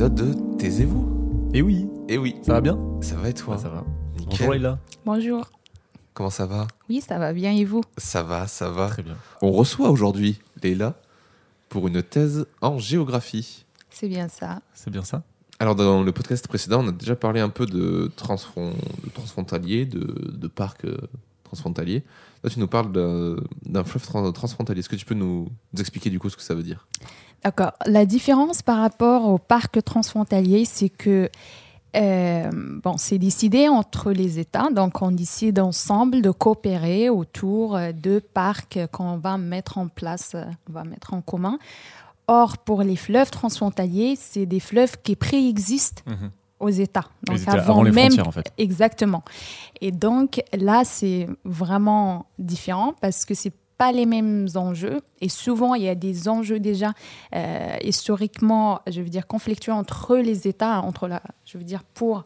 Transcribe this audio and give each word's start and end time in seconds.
épisode 0.00 0.14
de 0.14 0.56
Taisez-vous. 0.56 1.50
Et 1.52 1.60
oui, 1.60 1.86
Et 2.08 2.16
oui, 2.16 2.36
ça 2.42 2.54
va 2.54 2.62
bien 2.62 2.78
ça 3.02 3.16
va 3.16 3.28
et 3.28 3.34
toi 3.34 3.58
Ça 3.58 3.68
va. 3.68 3.84
Nickel. 4.16 4.28
Bonjour 4.30 4.52
Leïla. 4.52 4.78
Bonjour. 5.04 5.50
Comment 6.14 6.30
ça 6.30 6.46
va? 6.46 6.66
Oui, 6.88 7.02
ça 7.02 7.18
va 7.18 7.34
bien 7.34 7.52
et 7.52 7.66
vous? 7.66 7.82
Ça 7.98 8.22
va, 8.22 8.46
ça 8.46 8.70
va. 8.70 8.88
Très 8.88 9.02
bien. 9.02 9.16
On 9.42 9.50
reçoit 9.50 9.90
aujourd'hui 9.90 10.40
Leïla 10.62 10.94
pour 11.68 11.86
une 11.86 12.02
thèse 12.02 12.46
en 12.62 12.78
géographie. 12.78 13.66
C'est 13.90 14.08
bien 14.08 14.28
ça. 14.28 14.62
C'est 14.72 14.88
bien 14.90 15.04
ça 15.04 15.22
Alors 15.58 15.74
dans 15.74 16.02
le 16.02 16.12
podcast 16.12 16.48
précédent, 16.48 16.82
on 16.82 16.88
a 16.88 16.92
déjà 16.92 17.14
parlé 17.14 17.40
un 17.40 17.50
peu 17.50 17.66
de, 17.66 18.10
transfron- 18.16 18.72
de 19.04 19.10
transfrontalier, 19.12 19.84
de, 19.84 20.30
de 20.32 20.48
parcs 20.48 20.86
euh, 21.50 21.56
transfrontaliers. 21.56 22.04
Là, 22.44 22.50
tu 22.50 22.58
nous 22.60 22.68
parles 22.68 22.92
d'un 23.66 23.84
fleuve 23.84 24.04
tran- 24.06 24.32
transfrontalier. 24.32 24.80
Est-ce 24.80 24.88
que 24.88 24.96
tu 24.96 25.04
peux 25.04 25.14
nous, 25.14 25.48
nous 25.72 25.80
expliquer 25.80 26.10
du 26.10 26.18
coup 26.18 26.30
ce 26.30 26.36
que 26.36 26.42
ça 26.42 26.54
veut 26.54 26.62
dire? 26.62 26.86
D'accord. 27.44 27.72
La 27.86 28.06
différence 28.06 28.62
par 28.62 28.78
rapport 28.78 29.26
au 29.28 29.38
parc 29.38 29.82
transfrontalier, 29.84 30.64
c'est 30.64 30.88
que 30.90 31.28
euh, 31.96 32.50
bon, 32.84 32.96
c'est 32.98 33.18
décidé 33.18 33.68
entre 33.68 34.12
les 34.12 34.38
États, 34.38 34.70
donc 34.70 35.02
on 35.02 35.10
décide 35.10 35.58
ensemble 35.58 36.22
de 36.22 36.30
coopérer 36.30 37.10
autour 37.10 37.74
euh, 37.76 37.90
de 37.92 38.20
parcs 38.20 38.78
qu'on 38.92 39.16
va 39.16 39.38
mettre 39.38 39.78
en 39.78 39.88
place, 39.88 40.32
euh, 40.36 40.44
on 40.68 40.72
va 40.72 40.84
mettre 40.84 41.14
en 41.14 41.20
commun. 41.20 41.58
Or, 42.28 42.58
pour 42.58 42.82
les 42.84 42.94
fleuves 42.94 43.32
transfrontaliers, 43.32 44.14
c'est 44.16 44.46
des 44.46 44.60
fleuves 44.60 44.98
qui 45.02 45.16
préexistent 45.16 46.04
Mhm. 46.06 46.30
Aux 46.60 46.68
États. 46.68 47.06
Donc 47.24 47.36
Les 47.36 47.42
États 47.42 47.52
avant 47.52 47.82
les 47.82 47.90
même 47.90 48.12
frontières 48.12 48.28
en 48.28 48.32
fait. 48.32 48.52
Exactement. 48.58 49.22
Et 49.80 49.90
donc 49.90 50.42
là, 50.52 50.82
c'est 50.84 51.26
vraiment 51.44 52.26
différent 52.38 52.94
parce 53.00 53.24
que 53.24 53.34
c'est 53.34 53.52
pas 53.78 53.92
les 53.92 54.04
mêmes 54.04 54.46
enjeux 54.56 55.00
et 55.22 55.30
souvent 55.30 55.74
il 55.74 55.82
y 55.84 55.88
a 55.88 55.94
des 55.94 56.28
enjeux 56.28 56.60
déjà 56.60 56.92
euh, 57.34 57.76
historiquement, 57.82 58.80
je 58.86 59.00
veux 59.00 59.08
dire 59.08 59.26
conflictuels 59.26 59.74
entre 59.74 60.18
les 60.18 60.46
États, 60.46 60.82
entre 60.82 61.08
la, 61.08 61.22
je 61.46 61.56
veux 61.56 61.64
dire 61.64 61.82
pour 61.94 62.24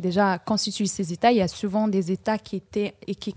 déjà 0.00 0.38
constituer 0.38 0.86
ces 0.86 1.12
États, 1.12 1.30
il 1.32 1.38
y 1.38 1.42
a 1.42 1.48
souvent 1.48 1.88
des 1.88 2.10
États 2.10 2.38
qui 2.38 2.56
étaient 2.56 2.94
et 3.06 3.14
qui, 3.14 3.32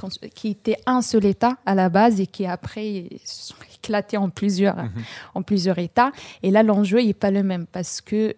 étaient 0.49 0.77
un 0.85 1.01
seul 1.01 1.25
État 1.25 1.57
à 1.65 1.75
la 1.75 1.89
base 1.89 2.19
et 2.19 2.27
qui 2.27 2.45
après 2.45 3.09
sont 3.25 3.55
éclatés 3.75 4.17
en 4.17 4.29
plusieurs 4.29 4.75
Mhm. 4.77 4.91
en 5.35 5.41
plusieurs 5.43 5.77
États. 5.79 6.11
Et 6.41 6.51
là, 6.51 6.63
l'enjeu 6.63 7.01
n'est 7.01 7.13
pas 7.13 7.31
le 7.31 7.43
même 7.43 7.65
parce 7.67 8.01
que 8.01 8.35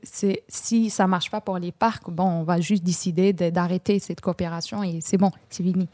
si 0.47 0.89
ça 0.89 1.07
marche 1.07 1.29
pas 1.29 1.41
pour 1.41 1.57
les 1.59 1.71
parcs, 1.71 2.09
bon, 2.09 2.23
on 2.25 2.43
va 2.43 2.59
juste 2.59 2.83
décider 2.83 3.31
de- 3.33 3.49
d'arrêter 3.49 3.99
cette 3.99 4.21
coopération 4.21 4.83
et 4.83 4.99
c'est 5.01 5.17
bon, 5.17 5.31
c'est 5.49 5.63
fini. 5.63 5.87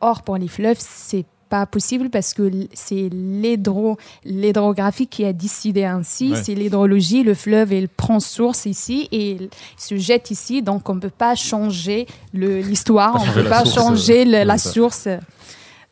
Or, 0.00 0.22
pour 0.22 0.36
les 0.36 0.48
fleuves, 0.48 0.78
c'est 0.78 1.24
pas 1.48 1.66
possible 1.66 2.10
parce 2.10 2.34
que 2.34 2.50
c'est 2.72 3.08
l'hydro, 3.10 3.96
l'hydrographie 4.24 5.06
qui 5.06 5.24
a 5.24 5.32
décidé 5.32 5.84
ainsi. 5.84 6.32
Ouais. 6.32 6.42
C'est 6.42 6.54
l'hydrologie. 6.54 7.22
Le 7.22 7.34
fleuve, 7.34 7.72
il 7.72 7.88
prend 7.88 8.20
source 8.20 8.66
ici 8.66 9.08
et 9.12 9.32
il 9.32 9.48
se 9.76 9.96
jette 9.96 10.30
ici. 10.30 10.62
Donc, 10.62 10.88
on 10.88 10.94
ne 10.94 11.00
peut 11.00 11.10
pas 11.10 11.34
changer 11.34 12.06
l'histoire. 12.32 13.16
On 13.16 13.20
ne 13.20 13.24
changer 13.26 13.34
peut 13.34 13.42
la 13.44 13.50
pas 13.50 13.64
source, 13.64 13.74
changer 13.74 14.34
euh, 14.34 14.44
la 14.44 14.58
source 14.58 15.08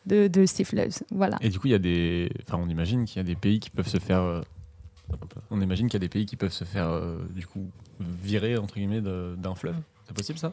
de, 0.05 0.27
de 0.27 0.45
ces 0.45 0.63
fleuves. 0.63 0.93
Voilà. 1.11 1.37
Et 1.41 1.49
du 1.49 1.59
coup, 1.59 1.67
il 1.67 1.71
y 1.71 1.75
a 1.75 1.79
des. 1.79 2.29
Enfin, 2.47 2.61
on 2.63 2.69
imagine 2.69 3.05
qu'il 3.05 3.17
y 3.17 3.19
a 3.19 3.23
des 3.23 3.35
pays 3.35 3.59
qui 3.59 3.69
peuvent 3.69 3.87
se 3.89 3.99
faire. 3.99 4.21
euh, 4.21 4.41
On 5.51 5.61
imagine 5.61 5.87
qu'il 5.87 5.95
y 5.95 6.03
a 6.03 6.05
des 6.07 6.09
pays 6.09 6.25
qui 6.25 6.35
peuvent 6.35 6.51
se 6.51 6.63
faire, 6.65 6.89
euh, 6.89 7.17
du 7.33 7.45
coup, 7.45 7.65
virer, 7.99 8.57
entre 8.57 8.75
guillemets, 8.75 9.01
d'un 9.01 9.55
fleuve. 9.55 9.75
C'est 10.05 10.15
possible 10.15 10.39
ça? 10.39 10.51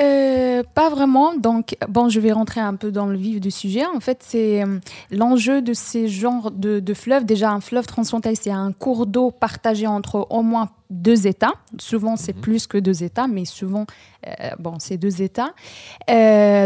Euh, 0.00 0.62
pas 0.74 0.88
vraiment. 0.88 1.34
Donc, 1.34 1.76
bon, 1.88 2.08
je 2.08 2.20
vais 2.20 2.32
rentrer 2.32 2.60
un 2.60 2.74
peu 2.74 2.90
dans 2.90 3.06
le 3.06 3.16
vif 3.16 3.40
du 3.40 3.50
sujet. 3.50 3.84
En 3.84 4.00
fait, 4.00 4.22
c'est 4.24 4.62
euh, 4.62 4.78
l'enjeu 5.10 5.60
de 5.62 5.74
ces 5.74 6.08
genres 6.08 6.50
de, 6.50 6.80
de 6.80 6.94
fleuves. 6.94 7.24
Déjà, 7.24 7.50
un 7.50 7.60
fleuve 7.60 7.86
transfrontalier, 7.86 8.36
c'est 8.36 8.50
un 8.50 8.72
cours 8.72 9.06
d'eau 9.06 9.30
partagé 9.30 9.86
entre 9.86 10.26
au 10.30 10.42
moins 10.42 10.70
deux 10.88 11.26
États. 11.26 11.52
Souvent, 11.78 12.16
c'est 12.16 12.34
Mhm. 12.34 12.40
plus 12.40 12.66
que 12.66 12.78
deux 12.78 13.02
États, 13.04 13.26
mais 13.28 13.44
souvent, 13.44 13.86
euh, 14.26 14.32
bon, 14.58 14.74
c'est 14.78 14.96
deux 14.96 15.20
États. 15.22 15.52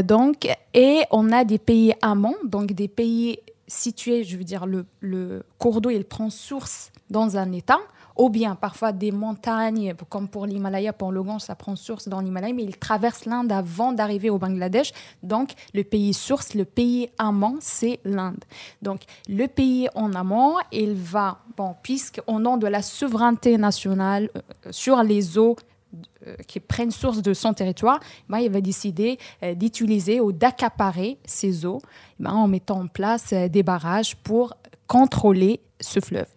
Donc, 0.03 0.47
et 0.73 1.01
on 1.11 1.33
a 1.33 1.45
des 1.45 1.59
pays 1.59 1.93
amont, 2.03 2.37
donc 2.45 2.73
des 2.73 2.89
pays 2.89 3.39
situés, 3.67 4.25
je 4.25 4.37
veux 4.37 4.45
dire, 4.45 4.67
le, 4.67 4.85
le 5.01 5.43
cours 5.59 5.81
d'eau, 5.81 5.91
il 5.91 6.05
prend 6.05 6.31
source 6.31 6.91
dans 7.11 7.37
un 7.37 7.53
État 7.53 7.79
ou 8.17 8.29
bien 8.29 8.55
parfois 8.55 8.93
des 8.93 9.11
montagnes, 9.11 9.95
comme 10.09 10.29
pour 10.29 10.47
l'Himalaya, 10.47 10.93
pour 10.93 11.13
le 11.13 11.23
Gange, 11.23 11.43
ça 11.43 11.55
prend 11.55 11.77
source 11.77 12.09
dans 12.09 12.21
l'Himalaya, 12.21 12.55
mais 12.55 12.63
il 12.63 12.77
traverse 12.77 13.25
l'Inde 13.25 13.51
avant 13.51 13.93
d'arriver 13.93 14.31
au 14.31 14.39
Bangladesh. 14.39 14.93
Donc, 15.23 15.53
le 15.73 15.83
pays 15.83 16.15
source, 16.15 16.55
le 16.55 16.65
pays 16.65 17.11
amont, 17.19 17.57
c'est 17.61 18.01
l'Inde. 18.05 18.45
Donc, 18.83 19.03
le 19.29 19.47
pays 19.47 19.89
en 19.95 20.13
amont, 20.15 20.57
il 20.71 20.95
va, 20.95 21.39
bon, 21.57 21.75
puisqu'au 21.83 22.39
nom 22.39 22.57
de 22.57 22.67
la 22.67 22.83
souveraineté 22.83 23.59
nationale 23.59 24.31
euh, 24.37 24.41
sur 24.71 25.03
les 25.03 25.37
eaux 25.39 25.57
euh, 26.27 26.37
qui 26.47 26.61
prennent 26.61 26.91
source 26.91 27.21
de 27.23 27.35
son 27.35 27.53
territoire, 27.53 27.99
ben, 28.29 28.39
il 28.39 28.51
va 28.51 28.61
décider 28.61 29.19
euh, 29.43 29.55
d'utiliser 29.55 30.21
ou 30.21 30.31
d'accaparer 30.33 31.19
ces 31.25 31.67
eaux 31.67 31.81
ben, 32.21 32.31
en 32.31 32.47
mettant 32.47 32.81
en 32.81 32.87
place 32.87 33.33
des 33.33 33.63
barrages 33.63 34.17
pour 34.17 34.55
contrôler 34.87 35.61
ce 35.81 36.01
fleuve. 36.01 36.34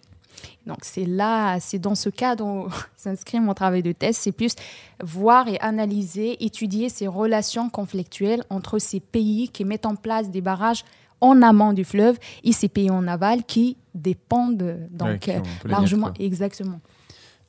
Donc 0.68 0.80
c'est 0.82 1.06
là, 1.06 1.60
c'est 1.60 1.80
dans 1.80 1.96
ce 1.96 2.10
cadre 2.10 2.46
où 2.46 2.68
s'inscrit 2.98 3.40
mon 3.40 3.54
travail 3.54 3.82
de 3.82 3.94
thèse, 3.94 4.18
c'est 4.18 4.32
plus 4.32 4.54
voir 5.02 5.48
et 5.48 5.60
analyser, 5.60 6.44
étudier 6.44 6.90
ces 6.90 7.08
relations 7.08 7.70
conflictuelles 7.70 8.44
entre 8.50 8.78
ces 8.78 9.00
pays 9.00 9.50
qui 9.50 9.66
mettent 9.66 9.86
en 9.86 9.96
place 9.96 10.30
des 10.30 10.42
barrages 10.42 10.84
en 11.22 11.42
amont 11.42 11.74
du 11.74 11.84
fleuve 11.84 12.18
et 12.44 12.52
ces 12.52 12.68
pays 12.68 12.92
en 12.92 13.08
aval 13.08 13.44
qui 13.44 13.78
dépendent 13.96 14.88
donc 14.92 15.08
Ouais, 15.08 15.20
qui 15.20 15.32
largement, 15.68 16.12
exactement. 16.20 16.80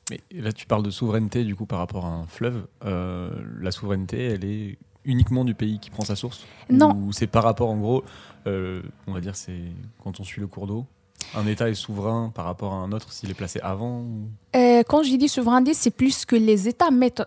Mais 0.09 0.21
là, 0.31 0.51
tu 0.51 0.65
parles 0.65 0.81
de 0.81 0.89
souveraineté, 0.89 1.43
du 1.43 1.55
coup, 1.55 1.67
par 1.67 1.77
rapport 1.77 2.05
à 2.05 2.09
un 2.09 2.25
fleuve. 2.25 2.65
Euh, 2.83 3.29
la 3.61 3.69
souveraineté, 3.69 4.23
elle 4.25 4.43
est 4.43 4.79
uniquement 5.05 5.45
du 5.45 5.53
pays 5.53 5.79
qui 5.79 5.91
prend 5.91 6.03
sa 6.03 6.15
source? 6.15 6.45
Non. 6.69 6.95
Ou 6.95 7.11
c'est 7.11 7.27
par 7.27 7.43
rapport, 7.43 7.69
en 7.69 7.77
gros, 7.77 8.03
euh, 8.47 8.81
on 9.05 9.13
va 9.13 9.21
dire, 9.21 9.35
c'est 9.35 9.61
quand 10.03 10.19
on 10.19 10.23
suit 10.23 10.41
le 10.41 10.47
cours 10.47 10.65
d'eau, 10.65 10.87
un 11.35 11.45
État 11.47 11.69
est 11.69 11.73
souverain 11.75 12.31
par 12.33 12.45
rapport 12.45 12.73
à 12.73 12.77
un 12.77 12.91
autre 12.91 13.11
s'il 13.11 13.29
est 13.29 13.33
placé 13.35 13.59
avant 13.61 13.99
ou- 14.01 14.29
Euh, 14.55 14.83
quand 14.87 15.03
je 15.03 15.15
dis 15.15 15.29
souveraineté, 15.29 15.73
c'est 15.73 15.91
plus 15.91 16.25
que 16.25 16.35
les 16.35 16.67
États 16.67 16.91
mettent 16.91 17.23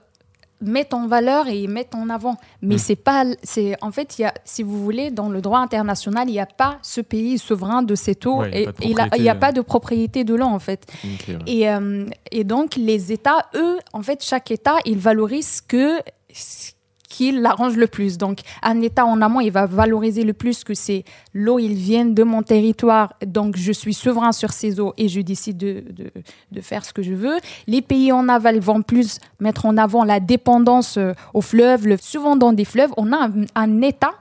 mettent 0.64 0.94
en 0.94 1.08
valeur 1.08 1.48
et 1.48 1.66
mettent 1.66 1.96
en 1.96 2.08
avant. 2.08 2.36
Mais 2.60 2.76
Mm. 2.76 2.78
c'est 2.78 2.94
pas, 2.94 3.24
c'est 3.42 3.76
en 3.82 3.90
fait, 3.90 4.16
il 4.16 4.22
y 4.22 4.24
a, 4.26 4.32
si 4.44 4.62
vous 4.62 4.80
voulez, 4.80 5.10
dans 5.10 5.28
le 5.28 5.40
droit 5.40 5.58
international, 5.58 6.28
il 6.28 6.32
n'y 6.34 6.38
a 6.40 6.46
pas 6.46 6.78
ce 6.82 7.00
pays 7.00 7.36
souverain 7.38 7.82
de 7.82 7.96
cette 7.96 8.26
eau 8.26 8.36
Ouais, 8.42 8.50
il 8.80 8.90
y 8.90 8.92
a 8.92 8.92
et 8.92 8.94
pas 8.94 9.08
de 9.08 9.14
et 9.16 9.18
il 9.18 9.22
n'y 9.24 9.28
a, 9.28 9.34
propriété, 9.34 9.40
pas 9.40 9.52
de 9.52 9.60
propriété 9.60 10.24
de 10.24 10.34
l'eau 10.36 10.46
en 10.46 10.60
fait. 10.60 10.86
Ouais. 11.02 11.38
Et, 11.48 11.68
euh, 11.68 12.06
et 12.30 12.44
donc 12.44 12.76
les 12.76 13.10
États, 13.10 13.46
eux, 13.56 13.78
en 13.92 14.02
fait, 14.02 14.22
chaque 14.24 14.52
État, 14.52 14.76
il 14.84 14.98
valorise 14.98 15.48
ce 15.56 15.62
que 15.62 15.98
ce 16.32 16.70
qui 17.12 17.30
l'arrange 17.30 17.76
le 17.76 17.86
plus. 17.86 18.16
Donc 18.16 18.38
un 18.62 18.80
État 18.80 19.04
en 19.04 19.20
amont, 19.20 19.40
il 19.40 19.52
va 19.52 19.66
valoriser 19.66 20.24
le 20.24 20.32
plus 20.32 20.64
que 20.64 20.72
c'est 20.72 21.04
l'eau, 21.34 21.58
ils 21.58 21.74
viennent 21.74 22.14
de 22.14 22.22
mon 22.22 22.42
territoire, 22.42 23.12
donc 23.26 23.56
je 23.56 23.72
suis 23.72 23.92
souverain 23.92 24.32
sur 24.32 24.50
ces 24.50 24.80
eaux 24.80 24.94
et 24.96 25.08
je 25.08 25.20
décide 25.20 25.58
de, 25.58 25.84
de, 26.50 26.60
faire 26.62 26.84
ce 26.84 26.92
que 26.92 27.02
je 27.02 27.12
veux. 27.12 27.36
Les 27.66 27.82
pays 27.82 28.10
en 28.12 28.28
aval 28.30 28.58
vont 28.60 28.80
plus 28.82 29.18
mettre 29.40 29.66
en 29.66 29.76
avant 29.76 30.04
la 30.04 30.20
dépendance 30.20 30.96
euh, 30.96 31.12
aux 31.34 31.42
fleuves. 31.42 31.86
Le- 31.86 31.98
souvent 31.98 32.34
dans 32.34 32.54
des 32.54 32.64
fleuves, 32.64 32.92
on 32.96 33.12
a 33.12 33.28
un, 33.28 33.32
un 33.54 33.82
État 33.82 34.14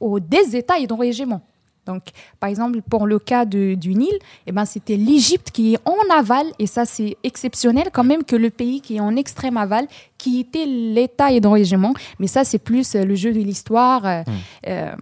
ou 0.00 0.18
des 0.18 0.56
États 0.56 0.78
hydro-régiments. 0.78 1.42
Donc, 1.86 2.02
par 2.40 2.48
exemple, 2.50 2.80
pour 2.88 3.06
le 3.06 3.18
cas 3.18 3.44
de- 3.44 3.74
du 3.74 3.94
Nil, 3.94 4.16
eh 4.46 4.52
ben, 4.52 4.64
c'était 4.64 4.96
l'Égypte 4.96 5.50
qui 5.50 5.74
est 5.74 5.78
en 5.84 5.96
aval, 6.16 6.46
et 6.58 6.66
ça 6.66 6.84
c'est 6.86 7.16
exceptionnel 7.22 7.88
quand 7.92 8.04
même 8.04 8.24
que 8.24 8.36
le 8.36 8.50
pays 8.50 8.80
qui 8.80 8.96
est 8.96 9.00
en 9.00 9.16
extrême 9.16 9.56
aval, 9.56 9.86
qui 10.16 10.40
était 10.40 10.64
l'État 10.66 11.30
hydro-régiment. 11.30 11.92
Mais 12.18 12.26
ça, 12.26 12.44
c'est 12.44 12.58
plus 12.58 12.94
euh, 12.94 13.04
le 13.04 13.14
jeu 13.14 13.32
de 13.32 13.40
l'histoire. 13.40 14.06
euh, 14.06 14.22
euh, 14.68 14.94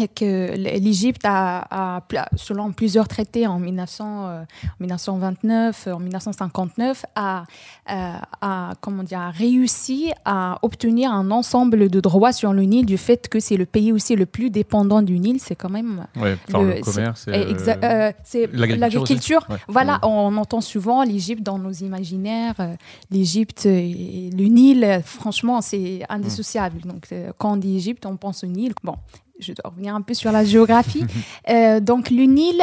et 0.00 0.08
que 0.08 0.54
l'Égypte 0.56 1.22
a, 1.24 2.00
selon 2.36 2.72
plusieurs 2.72 3.08
traités 3.08 3.46
en, 3.46 3.58
1900, 3.58 4.28
euh, 4.28 4.42
en 4.42 4.44
1929, 4.80 5.86
euh, 5.86 5.92
en 5.92 5.98
1959, 6.00 7.04
a, 7.14 7.44
euh, 7.90 8.12
a, 8.40 8.72
comment 8.80 9.02
dire, 9.02 9.30
réussi 9.34 10.10
à 10.24 10.58
obtenir 10.62 11.12
un 11.12 11.30
ensemble 11.30 11.88
de 11.88 12.00
droits 12.00 12.32
sur 12.32 12.52
le 12.52 12.62
Nil 12.62 12.86
du 12.86 12.96
fait 12.98 13.28
que 13.28 13.40
c'est 13.40 13.56
le 13.56 13.66
pays 13.66 13.92
aussi 13.92 14.16
le 14.16 14.26
plus 14.26 14.50
dépendant 14.50 15.02
du 15.02 15.18
Nil. 15.18 15.38
C'est 15.40 15.54
quand 15.56 15.70
même 15.70 16.06
Ouais, 16.16 16.36
Le- 16.48 16.74
le, 16.76 16.80
commerce. 16.80 17.26
exa- 17.28 17.78
euh, 17.84 18.12
c'est 18.24 18.46
l'agriculture 18.52 19.46
Ouais. 19.48 19.56
Voilà, 19.68 19.98
on 20.02 20.36
entend 20.36 20.60
souvent 20.60 21.02
l'Égypte 21.02 21.42
dans 21.42 21.58
nos 21.58 21.72
imaginaires. 21.72 22.54
euh, 22.60 22.74
L'Égypte 23.10 23.66
et 23.66 24.30
le 24.36 24.44
Nil, 24.44 25.00
franchement, 25.04 25.60
c'est 25.60 26.00
indissociable. 26.08 26.80
Donc, 26.84 27.08
quand 27.38 27.52
on 27.52 27.56
dit 27.56 27.76
Égypte, 27.76 28.06
on 28.06 28.16
pense 28.16 28.44
au 28.44 28.46
Nil. 28.46 28.72
Bon, 28.84 28.94
je 29.40 29.52
dois 29.52 29.70
revenir 29.70 29.94
un 29.94 30.02
peu 30.02 30.14
sur 30.14 30.32
la 30.32 30.44
géographie. 30.44 31.04
Euh, 31.48 31.80
donc, 31.80 32.10
le 32.10 32.24
Nil, 32.24 32.60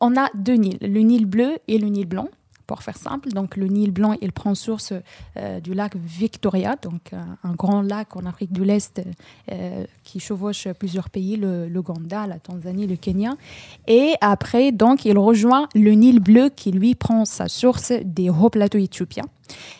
on 0.00 0.16
a 0.16 0.28
deux 0.34 0.54
Nils, 0.54 0.78
le 0.80 1.00
Nil 1.00 1.26
bleu 1.26 1.58
et 1.68 1.78
le 1.78 1.88
Nil 1.88 2.06
blanc. 2.06 2.28
pour 2.66 2.82
faire 2.82 2.96
simple. 2.96 3.28
Donc 3.30 3.56
le 3.56 3.66
Nil 3.66 3.92
blanc, 3.92 4.14
il 4.20 4.32
prend 4.32 4.54
source 4.54 4.92
euh, 5.36 5.60
du 5.60 5.74
lac 5.74 5.96
Victoria, 5.96 6.76
donc 6.80 7.12
euh, 7.12 7.22
un 7.44 7.52
grand 7.52 7.82
lac 7.82 8.16
en 8.16 8.26
Afrique 8.26 8.52
de 8.52 8.62
l'Est 8.62 9.00
euh, 9.50 9.84
qui 10.02 10.20
chevauche 10.20 10.68
plusieurs 10.78 11.08
pays, 11.10 11.36
le, 11.36 11.68
l'Ouganda, 11.68 12.26
la 12.26 12.38
Tanzanie, 12.38 12.86
le 12.86 12.96
Kenya. 12.96 13.34
Et 13.86 14.14
après, 14.20 14.72
donc, 14.72 15.04
il 15.04 15.18
rejoint 15.18 15.68
le 15.74 15.92
Nil 15.92 16.20
bleu 16.20 16.50
qui 16.54 16.72
lui 16.72 16.94
prend 16.94 17.24
sa 17.24 17.48
source 17.48 17.92
des 18.04 18.30
hauts 18.30 18.50
plateaux 18.50 18.78
éthiopiens. 18.78 19.26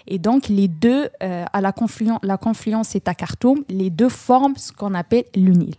Et 0.07 0.21
donc 0.21 0.47
les 0.47 0.69
deux, 0.69 1.09
à 1.19 1.61
la 1.61 1.73
confluence, 1.73 2.21
la 2.23 2.37
confluence 2.37 2.95
est 2.95 3.09
à 3.09 3.15
Khartoum, 3.15 3.65
les 3.69 3.91
deux 3.91 4.09
forment 4.09 4.55
ce 4.57 4.71
qu'on 4.71 4.95
appelle 4.95 5.25
le 5.35 5.51
Nil. 5.51 5.75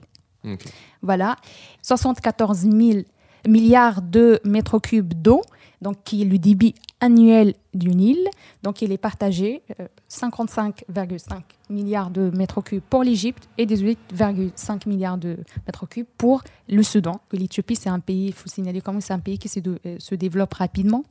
Voilà, 1.02 1.36
74 1.82 2.60
000 2.60 3.00
milliards 3.48 4.02
de 4.02 4.40
mètres 4.44 4.80
cubes 4.80 5.14
d'eau, 5.14 5.42
donc 5.82 5.98
qui 6.04 6.22
est 6.22 6.26
le 6.26 6.38
débit 6.38 6.76
annuel 7.00 7.54
du 7.74 7.90
Nil. 7.90 8.18
Donc 8.64 8.82
il 8.82 8.92
est 8.92 8.98
partagé 8.98 9.62
euh, 9.80 9.88
55,5 10.10 11.42
milliards 11.70 12.10
de 12.10 12.32
mètres 12.36 12.62
cubes 12.62 12.82
pour 12.90 13.04
l'Égypte 13.04 13.48
et 13.58 13.66
18,5 13.66 14.88
milliards 14.88 15.18
de 15.18 15.38
mètres 15.66 15.88
cubes 15.88 16.08
pour 16.18 16.44
le 16.68 16.82
Soudan. 16.84 17.22
L'Éthiopie, 17.32 17.76
c'est 17.76 17.90
un 17.90 18.00
pays, 18.00 18.28
il 18.28 18.34
faut 18.34 18.50
signaler 18.50 18.82
même, 18.88 19.02
c'est 19.02 19.14
un 19.14 19.20
pays 19.20 19.38
qui 19.38 19.50
se, 19.50 19.60
euh, 19.60 19.98
se 20.00 20.16
développe 20.16 20.54
rapidement. 20.54 21.04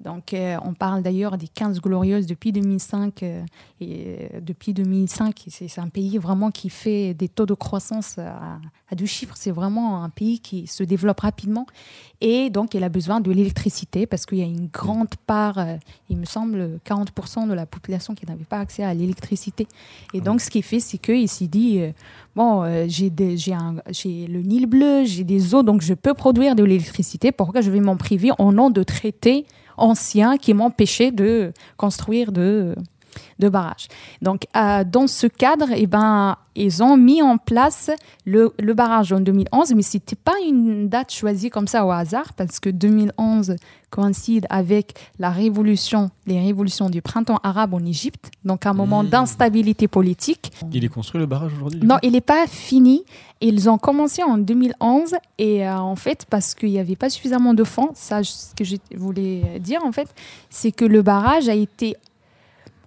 Donc, 0.00 0.34
euh, 0.34 0.56
on 0.64 0.74
parle 0.74 1.02
d'ailleurs 1.02 1.38
des 1.38 1.46
15 1.46 1.80
glorieuses 1.80 2.26
depuis 2.26 2.50
2005. 2.50 3.22
euh, 3.22 3.44
et 3.80 4.28
euh, 4.34 4.40
depuis 4.40 4.74
2005, 4.74 5.44
c'est 5.48 5.78
un 5.78 5.88
pays 5.88 6.18
vraiment 6.18 6.50
qui 6.50 6.68
fait 6.68 7.14
des 7.14 7.28
taux 7.28 7.46
de 7.46 7.54
croissance 7.54 8.18
à, 8.18 8.58
deux 8.96 9.06
chiffres. 9.06 9.34
C'est 9.36 9.50
vraiment 9.50 10.02
un 10.02 10.10
pays 10.10 10.40
qui 10.40 10.66
se 10.66 10.82
développe 10.82 11.20
rapidement. 11.20 11.66
Et 12.20 12.50
donc, 12.50 12.74
il 12.74 12.82
a 12.82 12.88
besoin 12.88 13.20
de 13.20 13.30
l'électricité 13.30 14.06
parce 14.06 14.26
qu'il 14.26 14.38
y 14.38 14.42
a 14.42 14.46
une 14.46 14.68
grande 14.68 15.14
part, 15.26 15.58
il 16.08 16.16
me 16.16 16.24
semble, 16.24 16.78
40% 16.86 17.48
de 17.48 17.54
la 17.54 17.66
population 17.66 18.14
qui 18.14 18.24
n'avait 18.26 18.44
pas 18.44 18.60
accès 18.60 18.84
à 18.84 18.94
l'électricité. 18.94 19.66
Et 20.12 20.20
donc, 20.20 20.40
ce 20.40 20.48
qu'il 20.48 20.62
fait, 20.62 20.78
c'est 20.78 20.98
qu'il 20.98 21.28
s'est 21.28 21.48
dit, 21.48 21.82
bon, 22.36 22.64
j'ai 22.86 23.10
le 23.10 24.42
Nil 24.42 24.66
bleu, 24.66 25.04
j'ai 25.04 25.24
des 25.24 25.54
eaux, 25.54 25.64
donc 25.64 25.82
je 25.82 25.94
peux 25.94 26.14
produire 26.14 26.54
de 26.54 26.62
l'électricité. 26.62 27.32
Pourquoi 27.32 27.60
je 27.62 27.70
vais 27.72 27.80
m'en 27.80 27.96
priver 27.96 28.30
au 28.38 28.52
nom 28.52 28.70
de 28.70 28.82
traités 28.84 29.44
anciens 29.76 30.36
qui 30.36 30.54
m'empêchaient 30.54 31.10
de 31.10 31.52
construire 31.76 32.32
de, 32.32 32.74
de 33.38 33.48
barrages. 33.48 33.88
Donc, 34.22 34.46
euh, 34.56 34.84
dans 34.84 35.06
ce 35.06 35.26
cadre, 35.26 35.66
eh 35.74 35.86
ben, 35.86 36.36
ils 36.56 36.82
ont 36.82 36.96
mis 36.96 37.20
en 37.20 37.36
place 37.36 37.90
le, 38.24 38.52
le 38.58 38.74
barrage 38.74 39.12
en 39.12 39.20
2011, 39.20 39.74
mais 39.74 39.82
ce 39.82 39.96
n'était 39.96 40.16
pas 40.16 40.34
une 40.46 40.88
date 40.88 41.12
choisie 41.12 41.50
comme 41.50 41.66
ça 41.66 41.84
au 41.84 41.90
hasard, 41.90 42.32
parce 42.34 42.60
que 42.60 42.70
2011 42.70 43.56
coïncide 43.90 44.46
avec 44.50 44.94
la 45.18 45.30
révolution, 45.30 46.10
les 46.26 46.40
révolutions 46.40 46.90
du 46.90 47.00
printemps 47.00 47.38
arabe 47.44 47.74
en 47.74 47.84
Égypte, 47.84 48.30
donc 48.44 48.66
un 48.66 48.72
moment 48.72 49.04
Mmh. 49.04 49.08
d'instabilité 49.08 49.88
politique. 49.88 50.52
Il 50.72 50.84
est 50.84 50.88
construit 50.88 51.20
le 51.20 51.26
barrage 51.26 51.52
aujourd'hui 51.54 51.80
Non, 51.82 51.96
il 52.02 52.12
n'est 52.12 52.20
pas 52.20 52.46
fini. 52.46 53.04
Ils 53.40 53.68
ont 53.68 53.78
commencé 53.78 54.22
en 54.22 54.38
2011 54.38 55.14
et 55.38 55.66
euh, 55.66 55.76
en 55.78 55.96
fait, 55.96 56.26
parce 56.30 56.54
qu'il 56.54 56.70
n'y 56.70 56.78
avait 56.78 56.96
pas 56.96 57.10
suffisamment 57.10 57.54
de 57.54 57.64
fonds, 57.64 57.90
ça, 57.94 58.22
ce 58.22 58.54
que 58.54 58.64
je 58.64 58.76
voulais 58.96 59.58
dire 59.60 59.84
en 59.84 59.92
fait, 59.92 60.08
c'est 60.50 60.72
que 60.72 60.84
le 60.84 61.02
barrage 61.02 61.48
a 61.48 61.54
été 61.54 61.96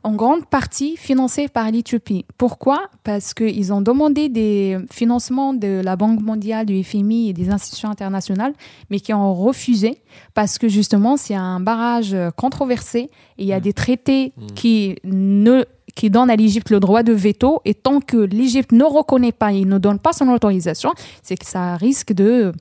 en 0.03 0.13
grande 0.13 0.45
partie 0.45 0.95
financé 0.97 1.47
par 1.47 1.69
l'Éthiopie. 1.71 2.25
Pourquoi? 2.37 2.89
Parce 3.03 3.33
qu'ils 3.33 3.73
ont 3.73 3.81
demandé 3.81 4.29
des 4.29 4.77
financements 4.91 5.53
de 5.53 5.81
la 5.83 5.95
Banque 5.95 6.21
mondiale, 6.21 6.65
du 6.65 6.83
FMI 6.83 7.29
et 7.29 7.33
des 7.33 7.49
institutions 7.49 7.89
internationales, 7.89 8.53
mais 8.89 8.99
qui 8.99 9.13
ont 9.13 9.33
refusé 9.33 9.97
parce 10.33 10.57
que 10.57 10.67
justement, 10.67 11.17
c'est 11.17 11.35
un 11.35 11.59
barrage 11.59 12.15
controversé 12.35 12.99
et 13.37 13.43
il 13.43 13.45
y 13.47 13.53
a 13.53 13.57
Mm. 13.59 13.61
des 13.61 13.73
traités 13.73 14.33
Mm. 14.37 14.45
qui 14.55 14.95
ne 15.03 15.65
qui 15.95 16.11
donnent 16.11 16.29
à 16.29 16.35
l'Égypte 16.35 16.69
le 16.69 16.79
droit 16.79 17.01
de 17.01 17.11
veto 17.11 17.59
et 17.65 17.73
tant 17.73 18.01
que 18.01 18.17
l'Égypte 18.17 18.71
ne 18.71 18.83
reconnaît 18.83 19.31
pas 19.31 19.51
et 19.51 19.65
ne 19.65 19.79
donne 19.79 19.97
pas 19.97 20.13
son 20.13 20.27
autorisation, 20.29 20.91
c'est 21.23 21.35
que 21.35 21.45
ça 21.45 21.75
risque 21.75 22.13
de 22.13 22.51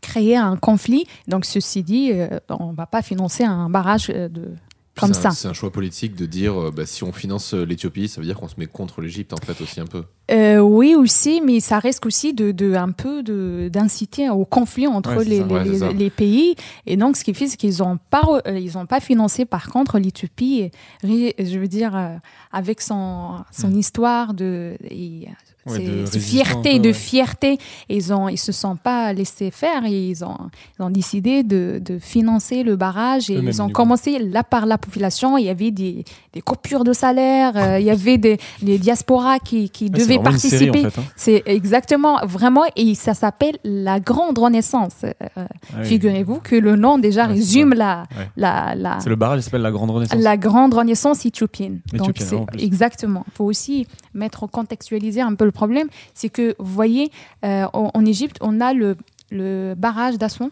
créer 0.00 0.36
un 0.36 0.56
conflit. 0.56 1.06
Donc 1.26 1.44
ceci 1.44 1.82
dit, 1.82 2.10
euh, 2.12 2.28
on 2.50 2.70
ne 2.70 2.76
va 2.76 2.86
pas 2.86 3.02
financer 3.02 3.42
un 3.42 3.68
barrage 3.68 4.10
euh, 4.14 4.28
de 4.28 4.52
comme 5.00 5.14
c'est 5.14 5.26
un- 5.26 5.30
ça. 5.30 5.36
C'est 5.42 5.48
un 5.48 5.52
choix 5.52 5.70
politique 5.72 6.14
de 6.14 6.26
dire 6.26 6.54
euh, 6.60 6.70
bah, 6.70 6.84
si 6.86 7.02
on 7.02 7.12
finance 7.12 7.54
euh, 7.54 7.64
l'Éthiopie, 7.64 8.08
ça 8.08 8.20
veut 8.20 8.26
dire 8.26 8.36
qu'on 8.36 8.48
se 8.48 8.54
met 8.58 8.66
contre 8.66 9.00
l'Égypte 9.00 9.32
en 9.32 9.36
fait 9.44 9.60
aussi 9.62 9.80
un 9.80 9.86
peu. 9.86 10.04
Euh, 10.30 10.58
oui 10.60 10.94
aussi, 10.94 11.40
mais 11.44 11.60
ça 11.60 11.78
risque 11.78 12.06
aussi 12.06 12.32
de, 12.34 12.52
de 12.52 12.74
un 12.74 12.90
peu 12.92 13.22
de 13.22 13.68
d'inciter 13.72 14.28
au 14.30 14.44
conflit 14.44 14.86
entre 14.86 15.16
Ouais, 15.16 15.24
les, 15.24 15.38
ça. 15.38 15.46
les, 15.46 15.52
Ouais, 15.54 15.64
c'est 15.64 15.70
les- 15.70 15.78
ça. 15.78 15.92
les 15.92 16.10
pays. 16.10 16.54
Et 16.86 16.96
donc, 16.96 17.16
ce 17.16 17.24
qui 17.24 17.34
fait, 17.34 17.48
c'est 17.48 17.56
qu'ils 17.56 17.78
n'ont 17.78 17.98
pas 18.10 18.22
euh, 18.46 18.58
ils 18.58 18.76
ont 18.78 18.86
pas 18.86 19.00
financé. 19.00 19.44
Par 19.44 19.68
contre, 19.70 19.98
l'Éthiopie, 19.98 20.70
je 21.02 21.58
veux 21.58 21.68
dire, 21.68 21.96
euh, 21.96 22.16
avec 22.52 22.80
son 22.80 23.42
son 23.50 23.68
Mm. 23.70 23.78
histoire 23.78 24.34
de 24.34 24.76
et, 24.90 25.28
Ouais, 25.66 26.04
c'est- 26.10 26.18
fierté, 26.18 26.72
ouais, 26.74 26.78
de 26.80 26.92
fierté. 26.92 27.58
Ils 27.88 28.12
ont, 28.12 28.28
ils 28.28 28.36
se 28.38 28.50
sont 28.52 28.76
pas 28.76 29.12
laissés 29.12 29.50
faire. 29.50 29.84
Et 29.84 30.08
ils 30.08 30.24
ont, 30.24 30.36
ils 30.78 30.82
ont 30.82 30.90
décidé 30.90 31.42
de, 31.44 31.80
de 31.84 31.98
financer 31.98 32.62
le 32.64 32.76
barrage 32.76 33.30
et 33.30 33.34
ils 33.34 33.62
ont 33.62 33.66
coup. 33.66 33.72
commencé 33.72 34.18
là 34.18 34.42
par 34.42 34.66
la 34.66 34.78
population. 34.78 35.38
Il 35.38 35.44
y 35.46 35.48
avait 35.50 35.70
des, 35.70 36.04
des 36.32 36.40
coupures 36.40 36.84
de 36.84 36.92
salaire. 36.92 37.52
euh, 37.56 37.78
il 37.78 37.86
y 37.86 37.90
avait 37.90 38.18
des, 38.18 38.38
des 38.60 38.78
diasporas 38.78 39.38
qui, 39.38 39.70
qui 39.70 39.84
Ouais, 39.84 39.90
c'est 39.94 40.00
devaient 40.02 40.18
participer. 40.22 40.70
en 40.86 40.90
fait, 40.90 40.98
hein. 41.00 41.04
C'est 41.16 41.42
exactement, 41.46 42.18
vraiment, 42.26 42.62
et 42.76 42.94
ça 42.94 43.14
s'appelle 43.14 43.58
la 43.64 44.00
Grande 44.00 44.38
Renaissance. 44.38 45.04
Euh, 45.04 45.12
Ah 45.36 45.46
oui. 45.78 45.84
Figurez-vous 45.84 46.40
que 46.40 46.56
le 46.56 46.76
nom 46.76 46.98
déjà 46.98 47.26
résume 47.26 47.74
la, 47.74 48.04
Ouais. 48.18 48.28
la, 48.36 48.74
la, 48.74 48.98
C'est 49.00 49.08
le 49.08 49.16
barrage 49.16 49.38
qui 49.40 49.44
s'appelle 49.44 49.62
la 49.62 49.70
Grande 49.70 49.90
Renaissance. 49.90 50.18
la 50.20 50.36
Grande 50.36 50.74
Renaissance 50.74 51.24
éthiopienne. 51.24 51.80
Donc, 51.92 52.08
Éthiopienne, 52.10 52.40
en 52.40 52.46
plus. 52.46 52.62
exactement. 52.64 53.24
Il 53.28 53.32
faut 53.36 53.44
aussi 53.44 53.86
mettre 54.14 54.46
contextualiser 54.46 55.20
un 55.20 55.34
peu 55.34 55.44
le 55.44 55.52
problème. 55.52 55.88
C'est 56.14 56.28
que, 56.28 56.54
vous 56.58 56.72
voyez, 56.72 57.10
euh, 57.44 57.66
en, 57.72 58.04
Égypte, 58.04 58.36
on 58.40 58.60
a 58.60 58.72
le, 58.72 58.96
le 59.30 59.74
barrage 59.76 60.18
d'Aswan. 60.18 60.50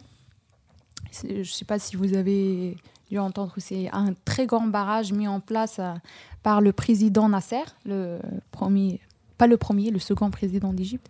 Je 1.12 1.38
ne 1.38 1.44
sais 1.44 1.64
pas 1.64 1.78
si 1.78 1.96
vous 1.96 2.14
avez 2.14 2.76
dû 3.10 3.18
entendre, 3.18 3.52
c'est 3.58 3.88
un 3.92 4.14
très 4.24 4.46
grand 4.46 4.66
barrage 4.66 5.12
mis 5.12 5.26
en 5.26 5.40
place 5.40 5.76
euh, 5.80 5.94
par 6.42 6.60
le 6.60 6.72
président 6.72 7.28
Nasser, 7.28 7.64
le 7.84 8.18
premier, 8.52 9.00
pas 9.36 9.46
le 9.46 9.56
premier, 9.56 9.90
le 9.90 9.98
second 9.98 10.30
président 10.30 10.72
d'Égypte. 10.72 11.08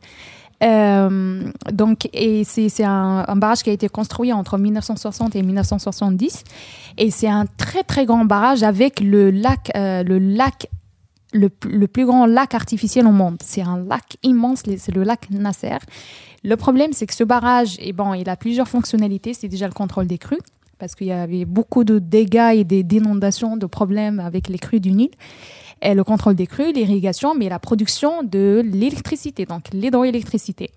Euh, 0.62 1.50
donc, 1.72 2.08
et 2.12 2.44
c'est 2.44 2.68
c'est 2.68 2.84
un, 2.84 3.24
un 3.26 3.36
barrage 3.36 3.62
qui 3.62 3.70
a 3.70 3.72
été 3.72 3.88
construit 3.88 4.32
entre 4.32 4.58
1960 4.58 5.34
et 5.36 5.42
1970. 5.42 6.44
Et 6.98 7.10
c'est 7.10 7.28
un 7.28 7.46
très 7.56 7.82
très 7.82 8.04
grand 8.04 8.24
barrage 8.24 8.62
avec 8.62 9.00
le 9.00 9.30
lac, 9.30 9.70
euh, 9.76 10.02
le 10.02 10.18
lac, 10.18 10.68
le, 11.32 11.48
plus 11.48 12.06
grand 12.06 12.26
lac 12.26 12.54
artificiel 12.54 13.06
au 13.06 13.12
monde. 13.12 13.38
C'est 13.44 13.62
un 13.62 13.78
lac 13.84 14.16
immense, 14.22 14.62
c'est 14.64 14.94
le 14.94 15.02
lac 15.02 15.30
Nasser. 15.30 15.78
Le 16.42 16.56
problème, 16.56 16.92
c'est 16.92 17.06
que 17.06 17.14
ce 17.14 17.24
barrage, 17.24 17.76
eh 17.80 17.92
bon, 17.92 18.14
il 18.14 18.28
a 18.28 18.36
plusieurs 18.36 18.68
fonctionnalités. 18.68 19.34
C'est 19.34 19.48
déjà 19.48 19.66
le 19.66 19.72
contrôle 19.72 20.06
des 20.06 20.18
crues, 20.18 20.40
parce 20.78 20.94
qu'il 20.94 21.08
y 21.08 21.12
avait 21.12 21.44
beaucoup 21.44 21.84
de 21.84 21.98
dégâts 21.98 22.52
et 22.54 22.64
des 22.64 22.82
d'inondations, 22.82 23.56
de 23.56 23.66
problèmes 23.66 24.20
avec 24.20 24.48
les 24.48 24.58
crues 24.58 24.80
du 24.80 24.92
Nil. 24.92 25.10
Et 25.82 25.94
le 25.94 26.04
contrôle 26.04 26.34
des 26.34 26.46
crues, 26.46 26.72
l'irrigation, 26.72 27.34
mais 27.34 27.48
la 27.48 27.58
production 27.58 28.22
de 28.22 28.62
l'électricité, 28.64 29.46
donc 29.46 29.64
l'hydroélectricité. 29.72 30.70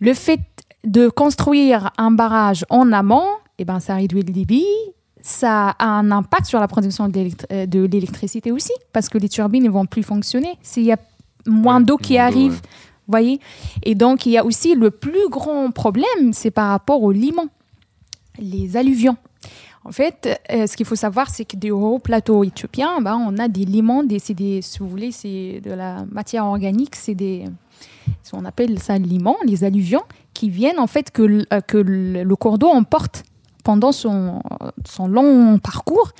Le 0.00 0.14
fait 0.14 0.40
de 0.84 1.08
construire 1.08 1.92
un 1.96 2.10
barrage 2.10 2.64
en 2.68 2.92
amont, 2.92 3.28
eh 3.58 3.64
ben, 3.64 3.78
ça 3.78 3.94
réduit 3.94 4.22
le 4.22 4.32
débit, 4.32 4.66
ça 5.22 5.70
a 5.78 5.86
un 5.86 6.10
impact 6.10 6.46
sur 6.46 6.60
la 6.60 6.68
production 6.68 7.08
d'électri- 7.08 7.46
euh, 7.52 7.66
de 7.66 7.84
l'électricité 7.84 8.50
aussi, 8.52 8.72
parce 8.92 9.08
que 9.08 9.18
les 9.18 9.28
turbines 9.28 9.62
ne 9.64 9.70
vont 9.70 9.86
plus 9.86 10.02
fonctionner 10.02 10.54
s'il 10.62 10.82
y 10.84 10.92
a 10.92 10.98
moins 11.46 11.78
Ouais, 11.78 11.84
d'eau 11.84 11.96
qui 11.96 12.14
moins 12.14 12.22
arrive. 12.24 12.52
ouais. 12.52 12.58
Voyez 13.08 13.40
Et 13.82 13.94
donc, 13.94 14.26
il 14.26 14.32
y 14.32 14.38
a 14.38 14.44
aussi 14.44 14.74
le 14.74 14.90
plus 14.90 15.28
grand 15.28 15.70
problème, 15.70 16.32
c'est 16.32 16.50
par 16.52 16.68
rapport 16.70 17.02
au 17.02 17.10
limon, 17.12 17.48
les 18.38 18.76
alluvions. 18.76 19.16
En 19.84 19.90
fait, 19.90 20.40
euh, 20.52 20.66
ce 20.68 20.76
qu'il 20.76 20.86
faut 20.86 20.94
savoir, 20.94 21.28
c'est 21.28 21.44
que 21.44 21.56
des 21.56 21.72
hauts 21.72 21.98
plateaux 21.98 22.44
éthiopiens, 22.44 23.00
ben, 23.00 23.16
on 23.16 23.36
a 23.38 23.48
des 23.48 23.64
limons, 23.64 24.04
des, 24.04 24.20
c'est 24.20 24.34
des, 24.34 24.62
si 24.62 24.78
vous 24.78 24.88
voulez, 24.88 25.10
c'est 25.10 25.60
de 25.64 25.72
la 25.72 26.04
matière 26.10 26.46
organique, 26.46 26.94
c'est 26.94 27.16
des, 27.16 27.44
on 28.32 28.44
appelle 28.44 28.78
ça 28.78 28.96
le 28.98 29.04
limon, 29.04 29.36
les 29.44 29.64
alluvions, 29.64 30.02
qui 30.34 30.48
viennent 30.50 30.78
en 30.78 30.86
fait 30.86 31.10
que, 31.10 31.44
euh, 31.52 31.60
que 31.60 31.78
le, 31.78 32.22
le 32.22 32.36
cours 32.36 32.58
d'eau 32.58 32.68
emporte 32.68 33.24
pendant 33.62 33.92
son, 33.92 34.40
long 35.08 35.58
parcours. 35.58 36.12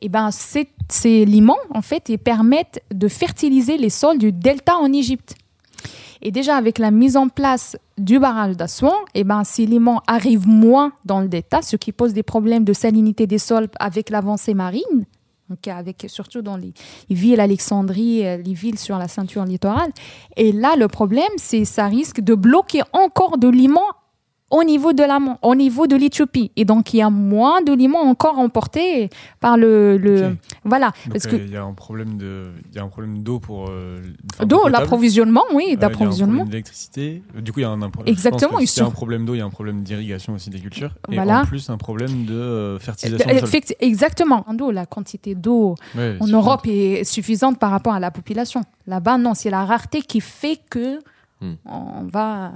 Et 0.00 0.08
ben, 0.08 0.30
ces, 0.30 0.68
ces 0.88 1.24
limons, 1.24 1.56
en 1.70 1.82
fait, 1.82 2.08
ils 2.08 2.18
permettent 2.18 2.82
de 2.92 3.08
fertiliser 3.08 3.78
les 3.78 3.90
sols 3.90 4.18
du 4.18 4.32
delta 4.32 4.76
en 4.76 4.92
Égypte. 4.92 5.34
Et 6.22 6.30
déjà, 6.30 6.56
avec 6.56 6.78
la 6.78 6.90
mise 6.90 7.16
en 7.16 7.28
place 7.28 7.76
du 7.98 8.18
barrage 8.18 8.56
d'Assouan, 8.56 8.94
eh 9.14 9.24
ben, 9.24 9.44
ces 9.44 9.66
limons 9.66 10.00
arrivent 10.06 10.48
moins 10.48 10.92
dans 11.04 11.20
le 11.20 11.28
delta, 11.28 11.62
ce 11.62 11.76
qui 11.76 11.92
pose 11.92 12.14
des 12.14 12.22
problèmes 12.22 12.64
de 12.64 12.72
salinité 12.72 13.26
des 13.26 13.38
sols 13.38 13.68
avec 13.78 14.10
l'avancée 14.10 14.54
marine, 14.54 15.06
donc 15.50 15.68
avec, 15.68 16.06
surtout 16.08 16.40
dans 16.40 16.56
les, 16.56 16.72
les 17.10 17.14
villes 17.14 17.40
Alexandrie, 17.40 18.26
euh, 18.26 18.38
les 18.38 18.54
villes 18.54 18.78
sur 18.78 18.96
la 18.96 19.08
ceinture 19.08 19.44
littorale. 19.44 19.90
Et 20.36 20.52
là, 20.52 20.76
le 20.76 20.88
problème, 20.88 21.28
c'est 21.36 21.66
ça 21.66 21.86
risque 21.86 22.22
de 22.22 22.34
bloquer 22.34 22.80
encore 22.94 23.36
de 23.36 23.48
limons 23.48 23.80
au 24.58 24.62
niveau 24.64 24.92
de 24.92 25.02
l'amont, 25.02 25.36
au 25.42 25.54
niveau 25.54 25.86
de 25.86 25.96
l'Éthiopie. 25.96 26.50
Et 26.56 26.64
donc, 26.64 26.94
il 26.94 26.98
y 26.98 27.02
a 27.02 27.10
moins 27.10 27.60
de 27.62 27.72
limons 27.72 27.98
encore 28.12 28.38
emportés 28.38 29.10
par 29.40 29.56
le. 29.56 29.96
le. 29.98 30.36
Voilà. 30.64 30.88
Donc, 31.06 31.12
parce 31.14 31.26
euh, 31.26 31.30
que 31.30 31.36
il 31.36 31.50
y 31.50 31.56
a 31.56 31.64
un 31.64 31.74
problème 31.74 32.16
de, 32.16 32.46
il 32.70 32.76
y 32.76 32.78
a 32.78 32.84
un 32.84 32.88
problème 32.88 33.22
d'eau 33.22 33.38
pour 33.40 33.66
euh, 33.68 34.00
d'eau, 34.50 34.68
l'approvisionnement, 34.68 35.42
oui, 35.52 35.64
Euh, 35.64 35.66
il 35.66 35.70
y 35.70 35.74
a 35.74 35.76
un 35.76 35.80
d'approvisionnement. 35.80 36.34
problème 36.44 36.50
d'électricité. 36.50 37.22
Du 37.46 37.52
coup, 37.52 37.60
il 37.60 37.62
y 37.62 37.66
a 37.66 37.70
un, 37.70 37.82
un 37.82 37.90
problème. 37.90 38.12
Exactement, 38.12 38.58
Il 38.60 38.68
y 38.76 38.80
a 38.80 38.84
un 38.86 38.90
problème 38.90 39.24
d'eau, 39.26 39.34
il 39.34 39.38
y 39.38 39.40
a 39.40 39.44
un 39.44 39.50
problème 39.50 39.82
d'irrigation 39.82 40.34
aussi 40.34 40.50
des 40.50 40.60
cultures. 40.60 40.94
Et 41.10 41.16
Voilà. 41.16 41.40
en 41.42 41.44
plus, 41.46 41.68
un 41.70 41.76
problème 41.78 42.24
de 42.24 42.34
Euh, 42.34 42.78
fertilisation 42.78 43.28
du 43.32 43.38
sol. 43.40 43.48
effecti- 43.48 43.76
Exactement. 43.80 44.44
En 44.46 44.56
eau, 44.58 44.70
la 44.70 44.86
quantité 44.86 45.34
d'eau 45.34 45.74
Ouais, 45.96 46.16
en. 46.20 46.26
Europe 46.26 46.66
est 46.66 47.04
suffisante 47.04 47.58
par 47.58 47.70
rapport 47.70 47.94
à 47.94 48.00
la 48.00 48.10
population. 48.10 48.60
Là-bas, 48.86 49.18
non, 49.18 49.34
c'est 49.34 49.50
la 49.50 49.64
rareté 49.64 50.02
qui 50.02 50.20
fait 50.20 50.58
que 50.70 50.98
Hmm. 51.40 51.54
on 51.66 52.04
va 52.12 52.52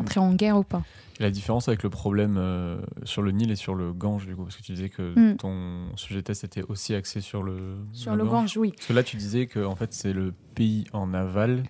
entrer 0.00 0.20
en 0.20 0.34
guerre 0.34 0.56
ou 0.58 0.62
pas. 0.64 0.82
Et 1.20 1.22
la 1.24 1.30
différence 1.30 1.66
avec 1.68 1.82
le 1.82 1.90
problème 1.90 2.36
euh, 2.38 2.80
sur 3.04 3.22
le 3.22 3.32
Nil 3.32 3.50
et 3.50 3.56
sur 3.56 3.74
le 3.74 3.92
Gange, 3.92 4.26
du 4.26 4.36
coup, 4.36 4.44
parce 4.44 4.56
que 4.56 4.62
tu 4.62 4.72
disais 4.72 4.88
que 4.88 5.32
Mm. 5.32 5.36
ton 5.36 5.96
sujet 5.96 6.22
test 6.22 6.44
était 6.44 6.62
aussi 6.62 6.94
axé 6.94 7.20
sur 7.20 7.42
le, 7.42 7.76
Sur 7.92 8.14
le 8.14 8.24
Gange, 8.24 8.56
oui. 8.56 8.72
Parce 8.76 8.86
que 8.86 8.92
là, 8.92 9.02
tu 9.02 9.16
disais 9.16 9.46
que 9.46 9.64
en 9.64 9.74
fait, 9.74 9.92
c'est 9.92 10.12
le 10.12 10.32
pays 10.54 10.84
en 10.92 11.12
aval 11.14 11.64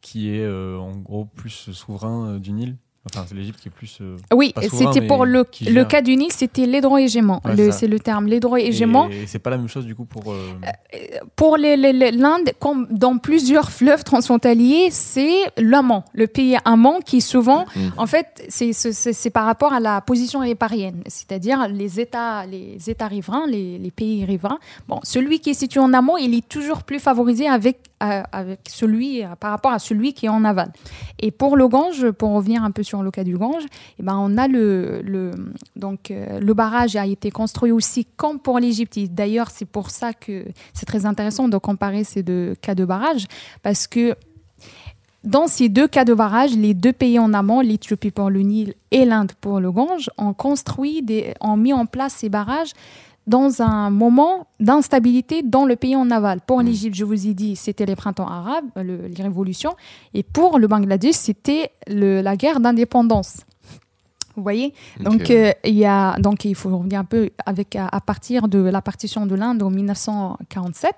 qui 0.00 0.30
est 0.34 0.44
euh, 0.44 0.78
en 0.78 0.96
gros 0.96 1.24
plus 1.24 1.70
souverain 1.72 2.34
euh, 2.34 2.38
du 2.38 2.52
Nil. 2.52 2.76
Enfin, 3.06 3.24
c'est 3.26 3.34
l'Égypte 3.34 3.58
qui 3.60 3.68
est 3.68 3.70
plus. 3.70 3.96
euh, 4.02 4.18
Oui, 4.34 4.52
c'était 4.70 5.00
pour 5.06 5.24
le, 5.24 5.46
le 5.68 5.84
cas 5.84 6.02
du 6.02 6.16
Nil, 6.16 6.30
c'était 6.32 6.66
l'hydrohégément. 6.66 7.40
Ouais, 7.46 7.56
Le- 7.56 7.70
c'est 7.72 7.86
le 7.86 7.98
terme, 7.98 8.26
l'hydrohégément. 8.26 9.08
Et 9.08 9.26
c'est 9.26 9.38
pas 9.38 9.48
la 9.48 9.56
même 9.56 9.68
chose 9.68 9.86
du 9.86 9.94
coup 9.94 10.04
pour. 10.04 10.30
euh, 10.30 10.50
Pour 11.34 11.56
les- 11.56 11.78
les- 11.78 11.94
les- 11.94 12.10
l'Inde, 12.12 12.50
comme 12.58 12.86
dans 12.90 13.16
plusieurs 13.16 13.70
fleuves 13.70 14.04
transfrontaliers, 14.04 14.88
c'est 14.90 15.32
l'amont, 15.56 16.02
le 16.12 16.26
pays 16.26 16.58
amont 16.66 17.00
qui 17.00 17.20
souvent, 17.22 17.64
Mm. 17.74 17.80
en 17.96 18.06
fait, 18.06 18.44
c'est- 18.48 19.30
par 19.30 19.46
rapport 19.46 19.72
à 19.72 19.80
la 19.80 20.00
position 20.02 20.40
riparienne, 20.40 21.02
c'est-à-dire 21.06 21.68
les 21.68 22.00
États, 22.00 22.44
les 22.46 22.90
États 22.90 23.06
riverains, 23.06 23.46
les, 23.46 23.78
les 23.78 23.90
pays 23.90 24.24
riverains. 24.26 24.58
Bon, 24.88 25.00
celui 25.04 25.40
qui 25.40 25.50
est 25.50 25.54
situé 25.54 25.80
en 25.80 25.92
amont, 25.94 26.16
il 26.18 26.34
est 26.34 26.46
toujours 26.46 26.82
plus 26.82 26.98
favorisé 26.98 27.48
avec, 27.48 27.78
euh, 28.02 28.22
avec 28.32 28.60
celui, 28.68 29.22
euh, 29.24 29.28
par 29.38 29.52
rapport 29.52 29.72
à 29.72 29.78
celui 29.78 30.12
qui 30.12 30.26
est 30.26 30.30
en 30.30 30.44
aval. 30.44 30.70
Et 31.18 31.30
pour 31.30 31.56
le 31.56 31.66
Gange, 31.68 32.10
pour 32.10 32.30
revenir 32.32 32.62
un 32.64 32.70
peu 32.72 32.82
sur 32.82 32.89
le 33.02 33.10
cas 33.10 33.24
du 33.24 33.36
Gange, 33.36 33.64
eh 33.98 34.02
ben, 34.02 34.16
on 34.18 34.36
a 34.36 34.48
le, 34.48 35.02
le, 35.02 35.30
donc, 35.76 36.10
euh, 36.10 36.40
le 36.40 36.54
barrage 36.54 36.96
a 36.96 37.06
été 37.06 37.30
construit 37.30 37.72
aussi 37.72 38.06
comme 38.16 38.38
pour 38.38 38.58
l'Égypte. 38.58 38.98
D'ailleurs, 39.10 39.50
c'est 39.50 39.64
pour 39.64 39.90
ça 39.90 40.12
que 40.12 40.44
c'est 40.72 40.86
très 40.86 41.06
intéressant 41.06 41.48
de 41.48 41.58
comparer 41.58 42.04
ces 42.04 42.22
deux 42.22 42.54
cas 42.60 42.74
de 42.74 42.84
barrage, 42.84 43.26
parce 43.62 43.86
que 43.86 44.14
dans 45.22 45.46
ces 45.48 45.68
deux 45.68 45.86
cas 45.86 46.04
de 46.04 46.14
barrage, 46.14 46.56
les 46.56 46.72
deux 46.72 46.94
pays 46.94 47.18
en 47.18 47.34
amont, 47.34 47.60
l'Éthiopie 47.60 48.10
pour 48.10 48.30
le 48.30 48.40
Nil 48.40 48.74
et 48.90 49.04
l'Inde 49.04 49.32
pour 49.40 49.60
le 49.60 49.70
Gange, 49.70 50.10
ont 50.16 50.32
construit, 50.32 51.02
des, 51.02 51.34
ont 51.40 51.56
mis 51.56 51.74
en 51.74 51.86
place 51.86 52.14
ces 52.14 52.28
barrages 52.28 52.72
dans 53.30 53.62
un 53.62 53.90
moment 53.90 54.46
d'instabilité 54.58 55.42
dans 55.42 55.64
le 55.64 55.76
pays 55.76 55.94
en 55.96 56.10
aval. 56.10 56.40
Pour 56.46 56.58
Mm. 56.60 56.66
l'Égypte, 56.66 56.96
je 56.96 57.04
vous 57.04 57.26
ai 57.28 57.34
dit, 57.34 57.54
c'était 57.56 57.86
les 57.86 57.96
printemps 57.96 58.26
arabes, 58.28 58.66
le- 58.76 59.06
les 59.06 59.22
révolutions, 59.22 59.74
et 60.14 60.22
pour 60.22 60.58
le 60.58 60.66
Bangladesh, 60.66 61.14
c'était 61.14 61.70
la 61.86 62.36
guerre 62.36 62.58
d'indépendance. 62.60 63.38
Vous 64.36 64.42
voyez 64.44 64.72
donc, 65.00 65.28
euh, 65.30 65.52
il 65.64 65.74
y 65.74 65.84
a, 65.84 66.16
donc, 66.18 66.44
il 66.44 66.54
faut 66.54 66.70
revenir 66.76 67.00
un 67.00 67.04
peu 67.04 67.30
avec, 67.44 67.74
à, 67.76 67.88
à 67.88 68.00
partir 68.00 68.48
de 68.48 68.58
la 68.58 68.80
partition 68.80 69.26
de 69.26 69.34
l'Inde 69.34 69.62
en 69.62 69.70
1947. 69.70 70.94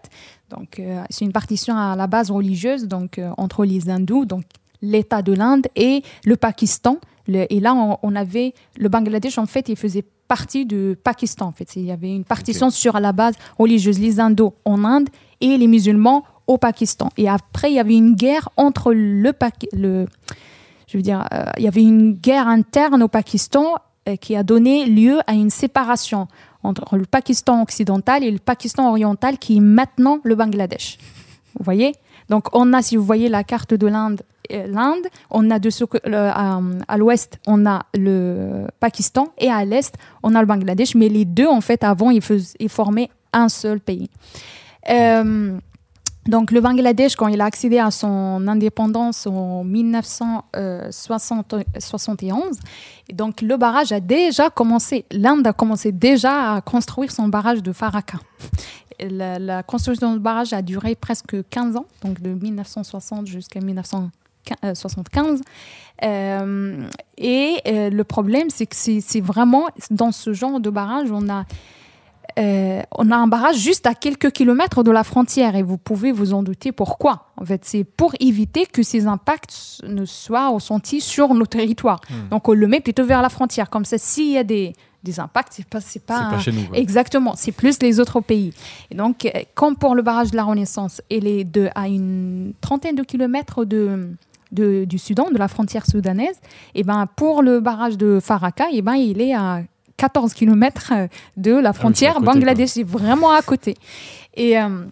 Donc, 0.51 0.79
euh, 0.79 1.03
c'est 1.11 1.25
une 1.25 1.33
partition 1.33 1.77
à 1.77 1.97
la 1.97 2.07
base 2.07 2.31
religieuse 2.31 2.87
donc, 2.87 3.19
euh, 3.19 3.31
entre 3.39 3.65
les 3.65 3.89
hindous, 3.91 4.25
donc 4.27 4.45
l'État 4.83 5.23
de 5.23 5.33
l'Inde, 5.33 5.67
et 5.77 6.03
le 6.25 6.37
Pakistan. 6.37 6.99
Le- 7.27 7.47
et 7.53 7.61
là, 7.61 7.75
on, 7.75 7.99
on 8.03 8.15
avait 8.17 8.53
le 8.79 8.89
Bangladesh, 8.89 9.39
en 9.39 9.47
fait, 9.47 9.69
il 9.69 9.77
faisait 9.77 10.05
partie 10.37 10.65
du 10.65 10.97
Pakistan. 11.11 11.47
En 11.49 11.53
fait. 11.53 11.69
Il 11.77 11.85
y 11.85 11.93
avait 11.93 12.15
une 12.21 12.25
partition 12.25 12.71
sur 12.71 12.95
la 13.07 13.13
base 13.13 13.35
religieuse, 13.59 13.99
les 13.99 14.19
hindous 14.19 14.55
en 14.65 14.83
Inde 14.83 15.11
et 15.43 15.59
les 15.59 15.67
musulmans 15.67 16.25
au 16.47 16.57
Pakistan. 16.57 17.09
Et 17.19 17.29
après, 17.29 17.71
il 17.71 17.75
y 17.75 17.79
avait 17.87 17.99
une 18.05 18.15
guerre 18.15 18.49
entre 18.57 18.95
le, 18.95 19.33
je 20.89 20.97
veux 20.97 21.03
dire, 21.03 21.21
euh, 21.35 21.45
il 21.59 21.65
y 21.65 21.69
avait 21.69 21.83
une 21.83 22.15
guerre 22.15 22.49
interne 22.49 23.03
au 23.03 23.09
Pakistan 23.09 23.67
euh, 24.09 24.17
qui 24.17 24.35
a 24.35 24.43
donné 24.43 24.87
lieu 24.87 25.21
à 25.27 25.35
une 25.35 25.51
séparation 25.51 26.29
entre 26.63 26.97
le 26.97 27.05
Pakistan 27.05 27.61
occidental 27.61 28.25
et 28.25 28.31
le 28.31 28.39
Pakistan 28.39 28.89
oriental 28.89 29.37
qui 29.37 29.59
est 29.59 29.67
maintenant 29.81 30.19
le 30.25 30.35
Bangladesh. 30.35 30.97
Vous 31.57 31.65
voyez? 31.65 31.93
Donc 32.31 32.45
on 32.55 32.73
a, 32.73 32.81
si 32.81 32.97
vous 32.97 33.05
voyez 33.05 33.29
la 33.29 33.45
carte 33.45 33.75
de 33.75 33.87
l'Inde, 33.87 34.23
l'Inde, 34.53 35.07
on 35.31 35.51
a 35.51 35.59
de 35.59 35.71
à, 36.89 36.97
l'ouest, 36.97 37.39
on 37.47 37.67
a 37.67 37.83
le 37.95 38.67
Pakistan 38.81 39.29
et 39.39 39.51
à 39.51 39.65
l'est, 39.65 39.95
on 40.23 40.35
a 40.35 40.41
le 40.41 40.47
Bangladesh. 40.47 40.95
Mais 40.95 41.09
les 41.09 41.25
deux, 41.25 41.49
en 41.49 41.61
fait, 41.61 41.85
avant, 41.85 42.11
ils, 42.11 42.23
formaient 42.69 43.11
un 43.33 43.49
seul 43.49 43.81
pays. 43.81 44.11
Euh, 44.91 45.59
donc 46.27 46.51
le 46.53 46.61
Bangladesh, 46.61 47.17
quand 47.17 47.27
il 47.27 47.41
a 47.41 47.47
accédé 47.47 47.81
à 47.81 47.91
son 47.91 48.47
indépendance 48.47 49.27
en 49.27 49.65
1971, 49.65 52.61
et 53.09 53.13
donc 53.13 53.43
le 53.43 53.57
barrage 53.57 53.91
a 53.91 53.99
déjà 53.99 54.49
commencé, 54.49 55.05
l'Inde 55.11 55.45
a 55.49 55.53
commencé 55.53 55.91
déjà 55.91 56.55
à 56.55 56.61
construire 56.61 57.11
son 57.11 57.27
barrage 57.27 57.61
de 57.63 57.73
Faraka. 57.73 58.19
La, 59.01 59.41
la 59.41 59.65
construction 59.65 60.13
du 60.13 60.21
barrage 60.21 60.53
a 60.53 60.63
duré 60.63 60.95
presque 60.95 61.35
15 61.51 61.75
ans, 61.77 61.87
donc 62.05 62.21
de 62.21 62.35
1960 62.35 63.27
jusqu'à 63.27 63.59
1975. 64.51 65.41
Euh, 66.05 66.87
et 67.19 67.59
euh, 67.67 67.91
le 67.91 68.05
problème, 68.05 68.51
c'est 68.51 68.67
que 68.67 68.77
c'est 68.77 69.21
vraiment 69.21 69.69
dans 69.91 70.13
ce 70.13 70.33
genre 70.33 70.61
de 70.61 70.71
barrage, 70.71 71.11
on 71.13 71.29
a 71.29 71.45
euh, 72.39 72.83
on 72.97 73.11
a 73.11 73.17
un 73.17 73.27
barrage 73.27 73.57
juste 73.57 73.87
à 73.87 73.95
quelques 73.95 74.31
kilomètres 74.31 74.83
de 74.83 74.91
la 74.91 75.05
frontière 75.05 75.55
et 75.57 75.63
vous 75.63 75.77
pouvez 75.77 76.13
vous 76.13 76.33
en 76.33 76.43
douter 76.43 76.73
pourquoi? 76.73 77.27
En 77.37 77.45
fait, 77.45 77.65
c'est 77.65 77.85
pour 77.85 78.15
éviter 78.21 78.67
que 78.67 78.83
ces 78.83 79.07
impacts 79.07 79.83
ne 79.87 80.05
soient 80.05 80.49
ressentis 80.49 81.01
sur 81.01 81.35
nos 81.35 81.47
territoires. 81.47 82.01
Hmm. 82.09 82.29
Donc, 82.31 82.49
on 82.49 82.55
le 82.55 82.67
met 82.67 82.81
plutôt 82.81 83.05
vers 83.05 83.23
la 83.23 83.29
frontière. 83.29 83.69
Comme 83.69 83.85
ça, 83.85 83.99
s'il 83.99 84.31
y 84.31 84.39
a 84.39 84.45
des, 84.45 84.73
des 85.03 85.21
impacts, 85.21 85.55
c'est 85.55 85.69
pas, 85.69 85.81
c'est 85.81 86.05
pas, 86.05 86.31
pas 86.31 86.39
chez 86.39 86.53
nous. 86.53 86.63
Exactement, 86.73 87.35
c'est 87.37 87.53
plus 87.53 87.83
les 87.83 88.01
autres 88.01 88.21
pays. 88.21 88.55
Et 88.91 88.95
donc, 88.95 89.27
euh, 89.27 89.31
comme 89.55 89.77
pour 89.77 89.95
le 89.95 90.03
barrage 90.03 90.31
de 90.31 90.37
la 90.37 90.45
Renaissance, 90.45 91.03
il 91.11 91.27
est 91.27 91.45
de, 91.45 91.69
à 91.75 91.89
une 91.89 92.55
trentaine 92.61 92.97
de 92.97 93.03
kilomètres 93.03 93.65
de, 93.65 94.09
de- 94.53 94.85
du 94.85 94.99
Soudan, 94.99 95.31
de 95.33 95.39
la 95.39 95.49
frontière 95.49 95.87
soudanaise, 95.87 96.37
et 96.75 96.83
ben 96.85 97.07
pour 97.17 97.43
le 97.43 97.61
barrage 97.61 97.97
de 97.97 98.21
Faraka, 98.23 98.67
et 98.73 98.83
ben 98.83 98.95
il 98.95 99.21
est 99.21 99.35
à 99.35 99.63
14 99.97 100.35
kilomètres 100.35 100.93
de 101.37 101.53
la 101.53 101.73
frontière 101.73 102.15
Ah 102.17 102.19
à 102.19 102.21
côté, 102.21 102.33
Bangladesh, 102.39 102.71
c'est 102.71 102.83
vraiment 102.83 103.33
à 103.33 103.43
côté. 103.43 103.77
Et 104.35 104.59
euh, 104.59 104.85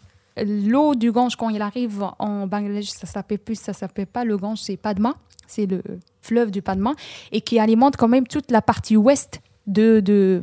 l'eau 0.45 0.95
du 0.95 1.11
Gange, 1.12 1.37
quand 1.37 1.49
il 1.50 1.62
arrive 1.62 2.05
en 2.19 2.47
Bangladesh, 2.47 2.88
ça 2.90 3.07
s'appelle 3.07 3.38
plus, 3.38 3.59
ça 3.59 3.73
s'appelle 3.73 4.07
pas 4.07 4.25
le 4.25 4.37
Gange, 4.37 4.59
c'est 4.61 4.76
Padma, 4.76 5.14
c'est 5.47 5.67
le 5.67 5.83
fleuve 6.23 6.50
du 6.50 6.62
Padma, 6.62 6.93
et 7.33 7.40
qui 7.40 7.59
alimente 7.59 7.97
quand 7.97 8.09
même 8.09 8.26
toute 8.26 8.50
la 8.50 8.62
partie 8.62 8.97
ouest 8.97 9.40
de, 9.67 10.00
de, 10.00 10.40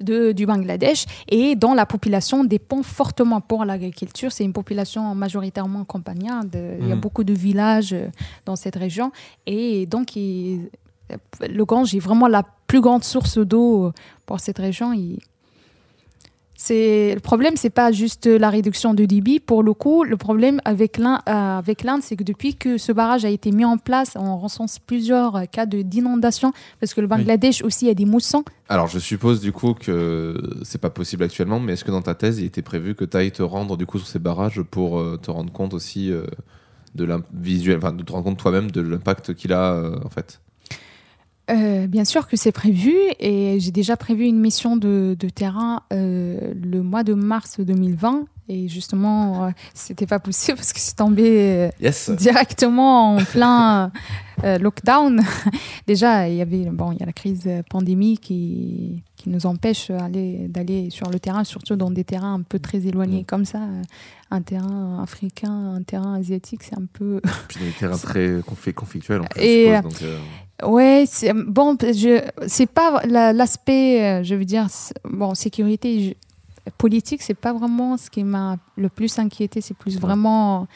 de- 0.00 0.32
du 0.32 0.46
Bangladesh 0.46 1.04
et 1.28 1.56
dont 1.56 1.74
la 1.74 1.86
population 1.86 2.44
dépend 2.44 2.82
fortement 2.82 3.40
pour 3.40 3.64
l'agriculture. 3.64 4.32
C'est 4.32 4.44
une 4.44 4.52
population 4.52 5.14
majoritairement 5.14 5.84
campagnarde. 5.84 6.56
Il 6.80 6.88
y 6.88 6.92
a 6.92 6.94
Mhm. 6.94 7.00
beaucoup 7.00 7.24
de 7.24 7.32
villages 7.32 7.92
euh, 7.92 8.08
dans 8.46 8.56
cette 8.56 8.76
région. 8.76 9.10
Et 9.46 9.86
donc, 9.86 10.16
il- 10.16 10.70
le 11.48 11.64
Gange 11.64 11.94
est 11.94 12.00
vraiment 12.00 12.28
la 12.28 12.42
plus 12.66 12.80
grande 12.80 13.02
source 13.04 13.38
d'eau 13.38 13.92
pour 14.26 14.40
cette 14.40 14.58
région. 14.58 14.92
Il- 14.92 15.18
c'est 16.60 17.14
le 17.14 17.20
problème, 17.20 17.54
c'est 17.56 17.70
pas 17.70 17.92
juste 17.92 18.26
la 18.26 18.50
réduction 18.50 18.92
de 18.92 19.04
débit. 19.04 19.38
Pour 19.38 19.62
le 19.62 19.72
coup, 19.74 20.02
le 20.02 20.16
problème 20.16 20.60
avec 20.64 20.98
l'Inde, 20.98 21.20
euh, 21.28 21.58
avec 21.58 21.84
l'Inde, 21.84 22.00
c'est 22.02 22.16
que 22.16 22.24
depuis 22.24 22.56
que 22.56 22.78
ce 22.78 22.90
barrage 22.90 23.24
a 23.24 23.28
été 23.28 23.52
mis 23.52 23.64
en 23.64 23.78
place, 23.78 24.14
on 24.16 24.36
recense 24.38 24.80
plusieurs 24.80 25.48
cas 25.52 25.66
de 25.66 25.82
d'inondation 25.82 26.52
parce 26.80 26.94
que 26.94 27.00
le 27.00 27.06
Bangladesh 27.06 27.62
aussi 27.62 27.88
a 27.88 27.94
des 27.94 28.06
moussons. 28.06 28.42
Alors, 28.68 28.88
je 28.88 28.98
suppose 28.98 29.40
du 29.40 29.52
coup 29.52 29.72
que 29.72 30.36
c'est 30.64 30.80
pas 30.80 30.90
possible 30.90 31.22
actuellement, 31.22 31.60
mais 31.60 31.74
est-ce 31.74 31.84
que 31.84 31.92
dans 31.92 32.02
ta 32.02 32.16
thèse, 32.16 32.40
il 32.40 32.46
était 32.46 32.60
prévu 32.62 32.96
que 32.96 33.04
tu 33.04 33.16
ailles 33.16 33.30
te 33.30 33.42
rendre 33.44 33.76
du 33.76 33.86
coup 33.86 33.98
sur 33.98 34.08
ces 34.08 34.18
barrages 34.18 34.60
pour 34.62 34.98
euh, 34.98 35.16
te 35.16 35.30
rendre 35.30 35.52
compte 35.52 35.74
aussi 35.74 36.10
euh, 36.10 36.24
de 36.96 37.04
l'im- 37.04 37.22
visuel, 37.32 37.78
enfin 37.78 37.92
de 37.92 38.02
te 38.02 38.10
rendre 38.10 38.24
compte 38.24 38.38
toi-même 38.38 38.72
de 38.72 38.80
l'impact 38.80 39.34
qu'il 39.34 39.52
a 39.52 39.92
en 40.04 40.08
fait? 40.08 40.40
Euh, 41.50 41.86
bien 41.86 42.04
sûr 42.04 42.26
que 42.28 42.36
c'est 42.36 42.52
prévu 42.52 42.94
et 43.20 43.58
j'ai 43.58 43.70
déjà 43.70 43.96
prévu 43.96 44.24
une 44.24 44.38
mission 44.38 44.76
de, 44.76 45.16
de 45.18 45.28
terrain 45.30 45.82
euh, 45.94 46.52
le 46.62 46.82
mois 46.82 47.04
de 47.04 47.14
mars 47.14 47.58
2020 47.60 48.26
et 48.50 48.68
justement 48.68 49.44
euh, 49.46 49.50
c'était 49.72 50.06
pas 50.06 50.18
possible 50.18 50.56
parce 50.58 50.72
que 50.74 50.80
c'est 50.80 50.96
tombé 50.96 51.24
euh, 51.26 51.70
Yes. 51.80 52.10
directement 52.10 53.14
en 53.16 53.24
plein 53.24 53.90
euh, 54.44 54.58
lockdown. 54.58 55.22
Déjà, 55.86 56.28
il 56.28 56.36
y 56.36 56.42
avait 56.42 56.66
bon, 56.70 56.92
il 56.92 56.98
y 57.00 57.02
a 57.02 57.06
la 57.06 57.12
crise 57.12 57.48
pandémique 57.70 58.20
qui, 58.20 59.02
qui 59.16 59.30
nous 59.30 59.46
empêche 59.46 59.90
d'aller 59.90 60.90
sur 60.90 61.10
le 61.10 61.18
terrain, 61.18 61.44
surtout 61.44 61.76
dans 61.76 61.90
des 61.90 62.04
terrains 62.04 62.34
un 62.34 62.42
peu 62.42 62.58
très 62.58 62.86
éloignés 62.86 63.22
Mm. 63.22 63.24
comme 63.26 63.44
ça. 63.46 63.60
Un 64.30 64.42
terrain 64.42 65.02
africain, 65.02 65.74
un 65.76 65.82
terrain 65.82 66.14
asiatique, 66.14 66.62
c'est 66.62 66.76
un 66.76 66.84
peu 66.92 67.20
Puis 67.48 67.58
des 67.64 67.70
terrains 67.72 67.96
très 68.02 68.42
conflictuels 68.76 69.22
en 69.22 69.24
plus, 69.24 69.40
Et, 69.42 69.68
je 69.70 69.76
suppose, 69.76 69.92
donc, 69.92 70.02
euh, 70.02 70.18
Ouais, 70.64 71.04
c'est 71.06 71.32
bon. 71.32 71.76
Je, 71.80 72.20
c'est 72.46 72.66
pas 72.66 73.02
la- 73.06 73.32
l'aspect, 73.32 74.02
euh, 74.04 74.22
je 74.24 74.34
veux 74.34 74.44
dire, 74.44 74.66
bon, 75.04 75.34
sécurité 75.34 76.00
je- 76.66 76.70
politique, 76.78 77.22
c'est 77.22 77.34
pas 77.34 77.52
vraiment 77.52 77.96
ce 77.96 78.10
qui 78.10 78.24
m'a 78.24 78.56
le 78.76 78.88
plus 78.88 79.18
inquiété. 79.18 79.60
C'est 79.60 79.76
plus 79.76 79.98
vraiment 79.98 80.66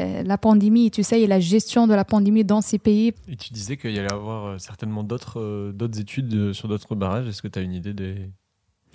euh, 0.00 0.22
la 0.22 0.38
pandémie, 0.38 0.90
tu 0.90 1.02
sais, 1.02 1.20
et 1.20 1.26
la 1.26 1.40
gestion 1.40 1.86
de 1.86 1.94
la 1.94 2.04
pandémie 2.04 2.44
dans 2.44 2.60
ces 2.60 2.78
pays. 2.78 3.12
Et 3.28 3.36
tu 3.36 3.52
disais 3.52 3.76
qu'il 3.76 3.90
y 3.92 3.98
allait 3.98 4.12
avoir 4.12 4.46
euh, 4.46 4.58
certainement 4.58 5.02
d'autres 5.04 5.40
euh, 5.40 5.72
d'autres 5.72 6.00
études 6.00 6.32
euh, 6.34 6.52
sur 6.52 6.68
d'autres 6.68 6.94
barrages. 6.94 7.26
Est-ce 7.28 7.42
que 7.42 7.48
tu 7.48 7.58
as 7.58 7.62
une 7.62 7.72
idée 7.72 7.92
des, 7.94 8.14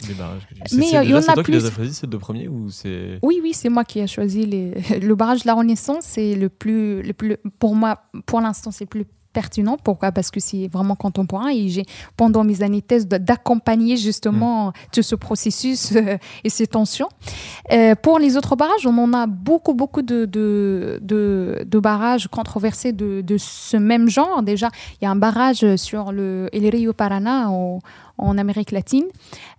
des 0.07 0.13
barrages 0.17 0.47
que 0.47 0.55
tu... 0.55 0.61
C'est- 0.65 0.77
Mais, 0.77 0.95
euh, 0.97 1.03
il 1.03 1.09
y 1.11 1.13
en 1.13 1.17
a 1.17 1.33
toi 1.33 1.43
qui 1.43 1.51
les 1.51 1.59
plus. 1.59 1.67
as 1.67 1.71
choisis, 1.71 1.97
ces 1.99 2.07
deux 2.07 2.19
premiers 2.19 2.47
ou 2.47 2.69
c'est... 2.69 3.19
Oui, 3.21 3.39
oui, 3.43 3.53
c'est 3.53 3.69
moi 3.69 3.83
qui 3.83 3.99
ai 3.99 4.07
choisi 4.07 4.45
les... 4.45 4.71
le 5.01 5.15
barrage 5.15 5.41
de 5.43 5.47
la 5.47 5.53
Renaissance. 5.53 6.05
C'est 6.05 6.35
le 6.35 6.49
plus, 6.49 7.01
le 7.03 7.13
plus, 7.13 7.37
pour 7.59 7.75
moi, 7.75 8.01
pour 8.25 8.39
l'instant, 8.41 8.71
c'est 8.71 8.85
plus 8.87 9.05
pertinent. 9.33 9.77
Pourquoi? 9.83 10.11
Parce 10.11 10.31
que 10.31 10.39
c'est 10.39 10.67
vraiment 10.67 10.95
contemporain 10.95 11.49
et 11.49 11.67
j'ai, 11.69 11.85
pendant 12.15 12.43
mes 12.43 12.61
années 12.61 12.81
de 12.81 12.85
thèse, 12.85 13.07
d'accompagner 13.07 13.97
justement 13.97 14.71
tout 14.93 15.01
ce 15.01 15.15
processus 15.15 15.93
euh, 15.95 16.17
et 16.43 16.49
ces 16.49 16.67
tensions. 16.67 17.09
Euh, 17.71 17.95
pour 17.95 18.19
les 18.19 18.37
autres 18.37 18.55
barrages, 18.55 18.85
on 18.85 18.97
en 18.97 19.13
a 19.13 19.25
beaucoup, 19.27 19.73
beaucoup 19.73 20.01
de, 20.01 20.25
de, 20.25 20.99
de, 21.01 21.63
de 21.65 21.79
barrages 21.79 22.27
controversés 22.27 22.91
de, 22.93 23.21
de 23.21 23.37
ce 23.37 23.77
même 23.77 24.07
genre. 24.09 24.43
Déjà, 24.43 24.69
il 25.01 25.05
y 25.05 25.07
a 25.07 25.11
un 25.11 25.15
barrage 25.15 25.75
sur 25.75 26.11
le 26.11 26.47
El 26.53 26.67
Rio 26.69 26.93
Paraná 26.93 27.49
au- 27.51 27.79
en 28.17 28.37
Amérique 28.37 28.71
latine. 28.71 29.05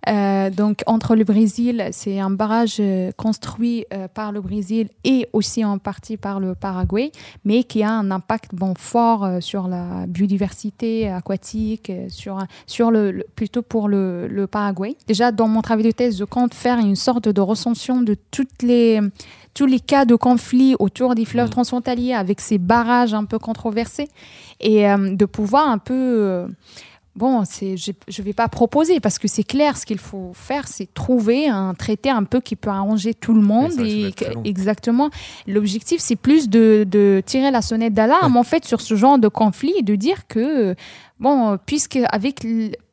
Euh, 0.07 0.49
donc, 0.49 0.81
entre 0.87 1.15
le 1.15 1.23
Brésil, 1.23 1.89
c'est 1.91 2.19
un 2.19 2.29
barrage 2.29 2.77
euh, 2.79 3.11
construit 3.17 3.85
euh, 3.93 4.07
par 4.07 4.31
le 4.31 4.39
Brésil 4.41 4.89
et 5.03 5.27
aussi 5.33 5.63
en 5.65 5.77
partie 5.77 6.17
par 6.17 6.39
le 6.39 6.55
Paraguay, 6.55 7.11
mais 7.43 7.63
qui 7.63 7.83
a 7.83 7.91
un 7.91 8.11
impact 8.11 8.55
bon, 8.55 8.73
fort 8.77 9.25
euh, 9.25 9.39
sur 9.41 9.67
la 9.67 10.05
biodiversité 10.07 11.09
aquatique, 11.09 11.91
sur, 12.09 12.39
sur 12.65 12.91
le, 12.91 13.11
le- 13.11 13.25
plutôt 13.35 13.61
pour 13.61 13.87
le, 13.89 14.27
le 14.27 14.47
Paraguay. 14.47 14.95
Déjà, 15.07 15.31
dans 15.31 15.47
mon 15.47 15.61
travail 15.61 15.83
de 15.85 15.91
thèse, 15.91 16.17
je 16.17 16.23
compte 16.23 16.53
faire 16.53 16.79
une 16.79 16.95
sorte 16.95 17.27
de 17.27 17.41
recension 17.41 18.01
de 18.01 18.15
toutes 18.31 18.61
les 18.63 18.99
tous 19.53 19.65
les 19.67 19.79
cas 19.79 20.03
de 20.03 20.15
conflit 20.15 20.75
autour 20.79 21.15
des 21.15 21.23
fleuves 21.23 21.45
Mhm. 21.45 21.51
transfrontaliers 21.51 22.13
avec 22.13 22.41
ces 22.41 22.57
barrages 22.57 23.13
un 23.13 23.23
peu 23.23 23.39
controversés 23.39 24.09
et 24.59 24.83
de 24.83 25.23
pouvoir 25.25 25.69
un 25.69 25.77
peu 25.77 26.45
Bon, 27.15 27.43
c'est, 27.45 27.77
je 27.77 27.91
ne 27.91 28.25
vais 28.25 28.33
pas 28.33 28.49
proposer 28.49 28.99
parce 28.99 29.19
que 29.19 29.29
c'est 29.29 29.43
clair, 29.43 29.77
ce 29.77 29.85
qu'il 29.85 29.99
faut 29.99 30.31
faire, 30.33 30.67
c'est 30.67 30.93
trouver 30.93 31.47
un 31.47 31.73
traité 31.73 32.09
un 32.09 32.25
peu 32.25 32.41
qui 32.41 32.57
peut 32.57 32.69
arranger 32.69 33.13
tout 33.13 33.33
le 33.33 33.41
monde. 33.41 33.71
ça, 33.71 33.83
et 33.83 34.13
exactement. 34.43 35.09
L'objectif, 35.47 36.01
c'est 36.01 36.17
plus 36.17 36.49
de, 36.49 36.85
de 36.85 37.23
tirer 37.25 37.51
la 37.51 37.61
sonnette 37.61 37.93
d'alarme 37.93 38.35
en 38.35 38.43
fait 38.43 38.65
sur 38.65 38.81
ce 38.81 38.95
genre 38.95 39.17
de 39.17 39.29
conflit 39.29 39.73
et 39.77 39.81
de 39.81 39.95
dire 39.95 40.27
que 40.27 40.75
bon, 41.19 41.57
puisque 41.65 41.99
avec 42.09 42.45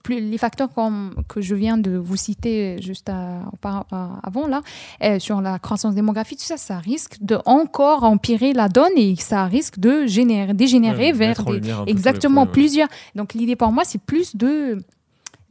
plus 0.03 0.21
les 0.21 0.39
facteurs 0.39 0.73
comme, 0.75 1.15
que 1.29 1.41
je 1.41 1.55
viens 1.55 1.79
de 1.79 1.97
vous 1.97 2.17
citer 2.17 2.81
juste 2.83 3.09
à- 3.09 3.43
auparavant- 3.53 3.87
à- 3.93 4.19
avant 4.23 4.47
là, 4.47 4.63
euh, 5.03 5.19
sur 5.19 5.41
la 5.41 5.59
croissance 5.59 5.95
démographique, 5.95 6.39
tout 6.39 6.45
ça, 6.45 6.57
ça 6.57 6.79
risque 6.79 7.17
de 7.21 7.39
encore 7.47 8.05
empirer 8.05 8.53
la 8.53 8.69
donne 8.69 8.93
et 8.97 9.15
ça 9.17 9.45
risque 9.45 9.79
de 9.79 10.07
générer, 10.07 10.55
dégénérer 10.55 11.07
Ouais, 11.07 11.13
vers 11.13 11.45
des, 11.45 11.61
Exactement, 11.87 12.43
ouais. 12.43 12.49
plusieurs. 12.49 12.89
Donc 13.15 13.35
l'idée 13.35 13.57
pour 13.57 13.71
moi, 13.73 13.85
c'est 13.85 14.01
plus 14.01 14.37
de 14.37 14.79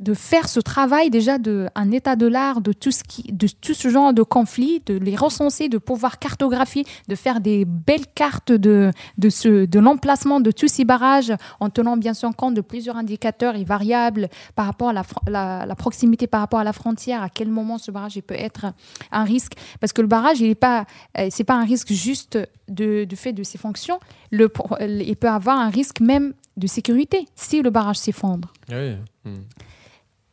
de 0.02 0.14
faire 0.14 0.50
ce 0.50 0.60
travail 0.60 1.10
déjà 1.12 1.38
de 1.38 1.70
un 1.76 1.92
état 1.92 2.16
de 2.16 2.26
l'art 2.28 2.60
de 2.62 2.74
tout 2.74 2.92
ce 2.92 3.04
qui 3.04 3.24
de 3.32 3.48
tout 3.48 3.74
ce 3.76 3.88
genre 3.90 4.14
de 4.14 4.24
conflits 4.24 4.82
de 4.88 4.96
les 4.98 5.16
recenser 5.16 5.70
de 5.70 5.78
pouvoir 5.78 6.18
cartographier 6.20 6.84
de 7.08 7.16
faire 7.16 7.40
des 7.40 7.66
belles 7.66 8.08
cartes 8.14 8.52
de 8.52 8.92
de 9.18 9.30
ce 9.30 9.66
de 9.66 9.80
l'emplacement 9.80 10.40
de 10.40 10.52
tous 10.52 10.68
ces 10.68 10.86
barrages 10.86 11.34
en 11.60 11.70
tenant 11.70 11.98
bien 11.98 12.14
sûr 12.16 12.36
compte 12.36 12.56
de 12.56 12.62
plusieurs 12.62 12.98
indicateurs 12.98 13.56
et 13.56 13.64
variables 13.64 14.28
par 14.56 14.66
rapport 14.66 14.90
à 14.90 14.94
la, 14.94 15.66
la, 15.66 15.76
proximité 15.76 16.26
par 16.28 16.42
rapport 16.42 16.60
à 16.60 16.64
la 16.64 16.74
frontière 16.74 17.22
à 17.22 17.30
quel 17.30 17.50
moment 17.50 17.78
ce 17.78 17.92
barrage 17.92 18.20
peut 18.22 18.34
être 18.36 18.66
un 19.12 19.24
risque 19.24 19.54
parce 19.80 19.94
que 19.94 20.02
le 20.02 20.08
barrage 20.08 20.40
il 20.42 20.48
est 20.50 20.56
pas 20.56 20.86
euh, 21.20 21.28
c'est 21.30 21.44
pas 21.44 21.56
un 21.56 21.64
risque 21.66 21.92
juste 21.94 22.40
de, 22.68 23.04
du 23.04 23.16
fait 23.16 23.34
de 23.34 23.44
ses 23.44 23.58
fonctions 23.60 24.00
le 24.32 24.50
pro- 24.50 24.78
il 24.80 25.16
peut 25.16 25.30
avoir 25.30 25.60
un 25.60 25.70
risque 25.70 26.00
même 26.00 26.34
de 26.58 26.68
sécurité 26.68 27.28
si 27.36 27.62
le 27.62 27.70
barrage 27.70 27.98
s'effondre 27.98 28.52
Ouais. 28.70 28.98
Hmm. 29.26 29.42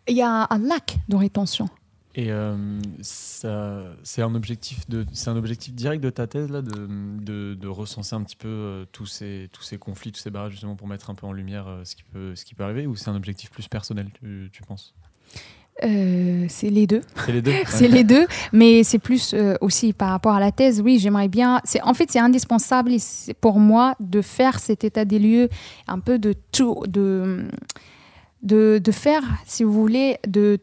Il 0.08 0.16
y 0.16 0.22
a 0.22 0.46
un 0.50 0.58
lac 0.58 0.98
de 1.08 1.16
rétention. 1.16 1.68
Et 2.14 2.32
euh, 2.32 2.80
c'est 3.00 4.22
un 4.22 4.34
objectif 4.34 4.88
de, 4.88 5.06
c'est 5.12 5.30
un 5.30 5.36
objectif 5.36 5.72
direct 5.72 6.02
de 6.02 6.10
ta 6.10 6.26
thèse 6.26 6.50
là, 6.50 6.62
de, 6.62 6.88
de, 7.22 7.54
de 7.54 7.68
recenser 7.68 8.16
un 8.16 8.22
petit 8.24 8.34
peu 8.34 8.48
euh, 8.48 8.84
tous 8.90 9.06
ces, 9.06 9.48
tous 9.52 9.62
ces 9.62 9.78
conflits, 9.78 10.10
tous 10.10 10.18
ces 10.20 10.30
barrages 10.30 10.50
justement 10.50 10.74
pour 10.74 10.88
mettre 10.88 11.10
un 11.10 11.14
peu 11.14 11.28
en 11.28 11.32
lumière 11.32 11.68
euh, 11.68 11.84
ce 11.84 11.94
qui 11.94 12.02
peut, 12.02 12.34
ce 12.34 12.44
qui 12.44 12.56
peut 12.56 12.64
arriver, 12.64 12.88
ou 12.88 12.96
c'est 12.96 13.08
un 13.08 13.14
objectif 13.14 13.50
plus 13.50 13.68
personnel, 13.68 14.08
tu, 14.20 14.50
tu 14.52 14.62
penses? 14.62 14.94
Euh, 15.84 16.46
c'est 16.48 16.70
les 16.70 16.88
deux. 16.88 17.02
C'est 17.24 17.30
les 17.30 17.42
deux? 17.42 17.52
C'est 17.66 17.86
les 17.86 18.02
deux, 18.02 18.26
mais 18.52 18.82
c'est 18.82 18.98
plus 18.98 19.36
aussi 19.60 19.92
par 19.92 20.08
rapport 20.08 20.34
à 20.34 20.40
la 20.40 20.50
thèse. 20.50 20.80
Oui, 20.80 20.98
j'aimerais 20.98 21.28
bien. 21.28 21.60
C'est 21.62 21.80
en 21.82 21.94
fait 21.94 22.10
c'est 22.10 22.18
indispensable 22.18 22.90
pour 23.40 23.60
moi 23.60 23.94
de 24.00 24.22
faire 24.22 24.58
cet 24.58 24.82
état 24.82 25.04
des 25.04 25.20
lieux, 25.20 25.48
un 25.86 26.00
peu 26.00 26.18
de 26.18 26.34
tout, 26.50 26.82
de 26.88 27.48
de, 28.42 28.80
de 28.82 28.92
faire, 28.92 29.22
si 29.46 29.64
vous 29.64 29.72
voulez, 29.72 30.16
de 30.26 30.58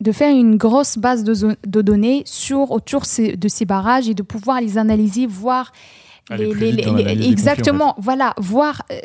de 0.00 0.12
faire 0.12 0.32
une 0.32 0.56
grosse 0.56 0.96
base 0.96 1.24
de, 1.24 1.56
données 1.82 2.22
sur 2.24 2.70
autour 2.70 3.04
ces- 3.04 3.36
de 3.36 3.48
ces 3.48 3.64
barrages 3.64 4.08
et 4.08 4.14
de 4.14 4.22
pouvoir 4.22 4.60
les 4.60 4.78
analyser, 4.78 5.26
voir 5.26 5.72
conflits, 6.30 6.86
en 6.88 6.96
exactement, 7.32 7.94
voilà, 7.98 8.32
voir 8.38 8.82
euh, 8.92 9.00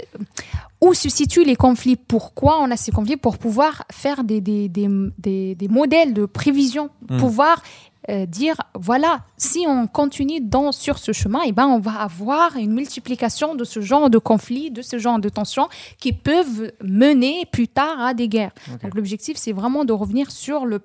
où 0.82 0.94
se 0.94 1.10
situent 1.10 1.46
les 1.46 1.56
conflits, 1.56 1.96
pourquoi 1.96 2.62
on 2.62 2.70
a 2.70 2.78
ces 2.78 2.92
conflits, 2.92 3.18
pour 3.18 3.40
pouvoir 3.40 3.86
faire 3.92 4.24
des, 4.24 4.40
des, 4.40 4.70
des, 4.70 4.88
des, 5.18 5.56
des 5.56 5.68
modèles 5.68 6.14
de 6.14 6.26
prévision, 6.28 6.90
Mm. 7.10 7.18
pouvoir 7.18 7.64
euh, 8.10 8.26
dire, 8.26 8.56
voilà, 8.76 9.24
si 9.38 9.66
on 9.68 9.88
continue 9.88 10.42
dans, 10.42 10.72
sur 10.72 10.98
ce 10.98 11.12
chemin, 11.14 11.40
eh 11.46 11.52
ben, 11.52 11.68
on 11.68 11.80
va 11.80 12.02
avoir 12.02 12.58
une 12.58 12.74
multiplication 12.74 13.56
de 13.56 13.64
ce 13.64 13.80
genre 13.82 14.10
de 14.10 14.18
conflits, 14.18 14.72
de 14.72 14.82
ce 14.82 14.98
genre 14.98 15.20
de 15.20 15.30
tensions 15.30 15.70
qui 15.98 16.12
peuvent 16.14 16.72
mener 16.84 17.46
plus 17.52 17.68
tard 17.68 18.00
à 18.02 18.14
des 18.14 18.28
guerres. 18.28 18.52
Donc 18.82 18.94
l'objectif, 18.96 19.38
c'est 19.38 19.54
vraiment 19.54 19.86
de 19.86 19.94
revenir 19.94 20.32
sur, 20.32 20.66
le, 20.66 20.82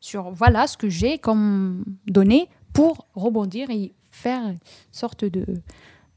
sur 0.00 0.30
voilà, 0.30 0.66
ce 0.66 0.76
que 0.76 0.88
j'ai 0.88 1.18
comme 1.18 1.84
données 2.06 2.48
pour 2.72 3.06
rebondir 3.14 3.68
et 3.70 3.92
faire 4.12 4.42
une 4.46 4.58
sorte 4.92 5.24
de, 5.24 5.44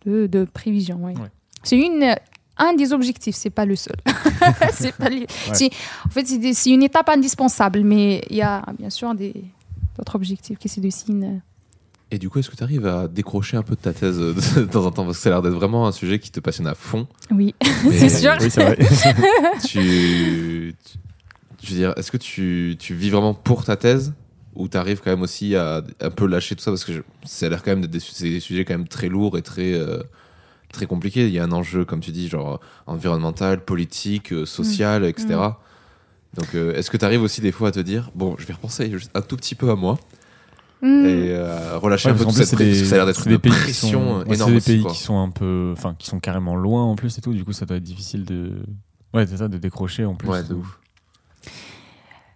de, 0.05 0.27
de 0.27 0.43
prévision. 0.45 0.97
ouais. 1.03 1.13
Ouais. 1.17 1.29
C'est 1.63 1.79
une 1.79 2.15
un 2.55 2.73
des 2.75 2.93
objectifs, 2.93 3.35
c'est 3.35 3.49
pas 3.49 3.65
le 3.65 3.75
seul. 3.75 3.95
pas 4.99 5.09
le- 5.09 5.25
en 6.05 6.09
fait, 6.09 6.25
c'est 6.53 6.69
une 6.69 6.83
étape 6.83 7.09
indispensable, 7.09 7.81
mais 7.83 8.21
il 8.29 8.35
y 8.35 8.43
a 8.43 8.61
bien 8.77 8.91
sûr 8.91 9.15
des 9.15 9.33
d'autres 9.97 10.15
objectifs 10.15 10.57
qui 10.57 10.69
se 10.69 10.79
dessinent. 10.79 11.41
Et 12.11 12.19
du 12.19 12.29
coup, 12.29 12.37
est-ce 12.39 12.49
que 12.49 12.55
tu 12.55 12.63
arrives 12.63 12.85
à 12.85 13.07
décrocher 13.07 13.57
un 13.57 13.63
peu 13.63 13.73
de 13.75 13.79
ta 13.81 13.91
thèse 13.93 14.17
de 14.55 14.65
temps 14.65 14.85
en 14.85 14.91
temps? 14.91 15.05
Parce 15.05 15.17
que 15.17 15.23
ça 15.23 15.29
a 15.29 15.31
l'air 15.33 15.41
d'être 15.41 15.53
vraiment 15.55 15.87
un 15.87 15.91
sujet 15.91 16.19
qui 16.19 16.29
te 16.31 16.39
passionne 16.39 16.67
à 16.67 16.75
fond. 16.75 17.07
Oui, 17.31 17.55
c'est 17.91 18.09
sûr. 18.09 18.33
Oui, 18.39 18.51
c'est 18.51 18.61
vrai. 18.63 18.77
tu, 19.65 20.75
tu- 20.85 20.97
je 21.63 21.69
veux 21.69 21.75
dire, 21.75 21.93
est-ce 21.97 22.11
que 22.11 22.17
tu, 22.17 22.75
tu 22.79 22.93
vis 22.93 23.09
vraiment 23.09 23.33
pour 23.33 23.63
ta 23.65 23.75
thèse? 23.75 24.13
Ou 24.55 24.67
tu 24.67 24.77
arrives 24.77 25.01
quand 25.03 25.09
même 25.09 25.23
aussi 25.23 25.55
à 25.55 25.81
un 26.01 26.09
peu 26.11 26.27
lâcher 26.27 26.55
tout 26.55 26.61
ça? 26.61 26.69
Parce 26.71 26.83
que 26.85 26.93
je- 26.93 27.01
ça 27.25 27.47
a 27.47 27.49
l'air 27.49 27.63
quand 27.63 27.71
même 27.71 27.81
d'être 27.81 27.91
des, 28.21 28.29
des 28.29 28.39
sujets 28.39 28.65
quand 28.65 28.75
même 28.75 28.87
très 28.87 29.09
lourds 29.09 29.37
et 29.37 29.41
très, 29.41 29.73
euh, 29.73 30.03
très 30.71 30.85
compliqués. 30.85 31.25
Il 31.27 31.33
y 31.33 31.39
a 31.39 31.43
un 31.43 31.51
enjeu, 31.51 31.85
comme 31.85 32.01
tu 32.01 32.11
dis, 32.11 32.27
genre 32.29 32.59
environnemental, 32.85 33.63
politique, 33.65 34.31
euh, 34.33 34.45
social, 34.45 35.05
etc. 35.05 35.27
Mm. 35.29 35.53
Donc, 36.35 36.55
euh, 36.55 36.73
est-ce 36.75 36.89
que 36.89 36.97
tu 36.97 37.05
arrives 37.05 37.21
aussi 37.21 37.41
des 37.41 37.51
fois 37.51 37.67
à 37.69 37.71
te 37.71 37.79
dire, 37.79 38.09
bon, 38.15 38.35
je 38.39 38.45
vais 38.45 38.53
repenser 38.53 38.89
juste 38.91 39.11
un 39.13 39.21
tout 39.21 39.37
petit 39.37 39.55
peu 39.55 39.69
à 39.69 39.75
moi 39.75 39.97
Hmm. 40.81 41.05
et 41.05 41.29
euh, 41.29 41.77
relâcher 41.77 42.09
Ouais, 42.09 42.15
un 42.15 42.17
peu 42.17 42.25
cette 42.31 42.49
plus, 42.49 42.57
pression 42.57 42.57
c'est 42.57 42.63
des- 42.65 42.85
Ça 42.85 42.95
a 42.95 42.97
l'air 42.97 43.05
d'être 43.05 43.21
c'est 43.21 43.29
des 43.29 43.35
une 43.35 43.39
pays 43.39 43.53
qui 43.53 43.57
pression 43.59 43.89
sont- 44.21 44.27
ouais, 44.27 44.35
énorme 44.35 44.59
C'est 44.59 44.73
des 44.75 44.81
pays 44.83 44.91
qui 44.93 44.99
sont 45.01 45.17
un 45.17 45.29
peu, 45.29 45.69
enfin, 45.71 45.95
qui 45.97 46.07
sont 46.07 46.19
carrément 46.19 46.57
loin 46.57 46.83
en 46.83 46.95
plus 46.95 47.17
et 47.17 47.21
tout. 47.21 47.31
Du 47.33 47.45
coup, 47.45 47.53
ça 47.53 47.65
doit 47.65 47.77
être 47.77 47.83
difficile 47.83 48.25
de, 48.25 48.51
ouais, 49.13 49.25
c'est 49.25 49.37
ça, 49.37 49.47
de 49.47 49.57
décrocher 49.57 50.03
en 50.03 50.15
plus. 50.15 50.27
Ouais, 50.27 50.43
de 50.43 50.55
ouf. 50.55 50.79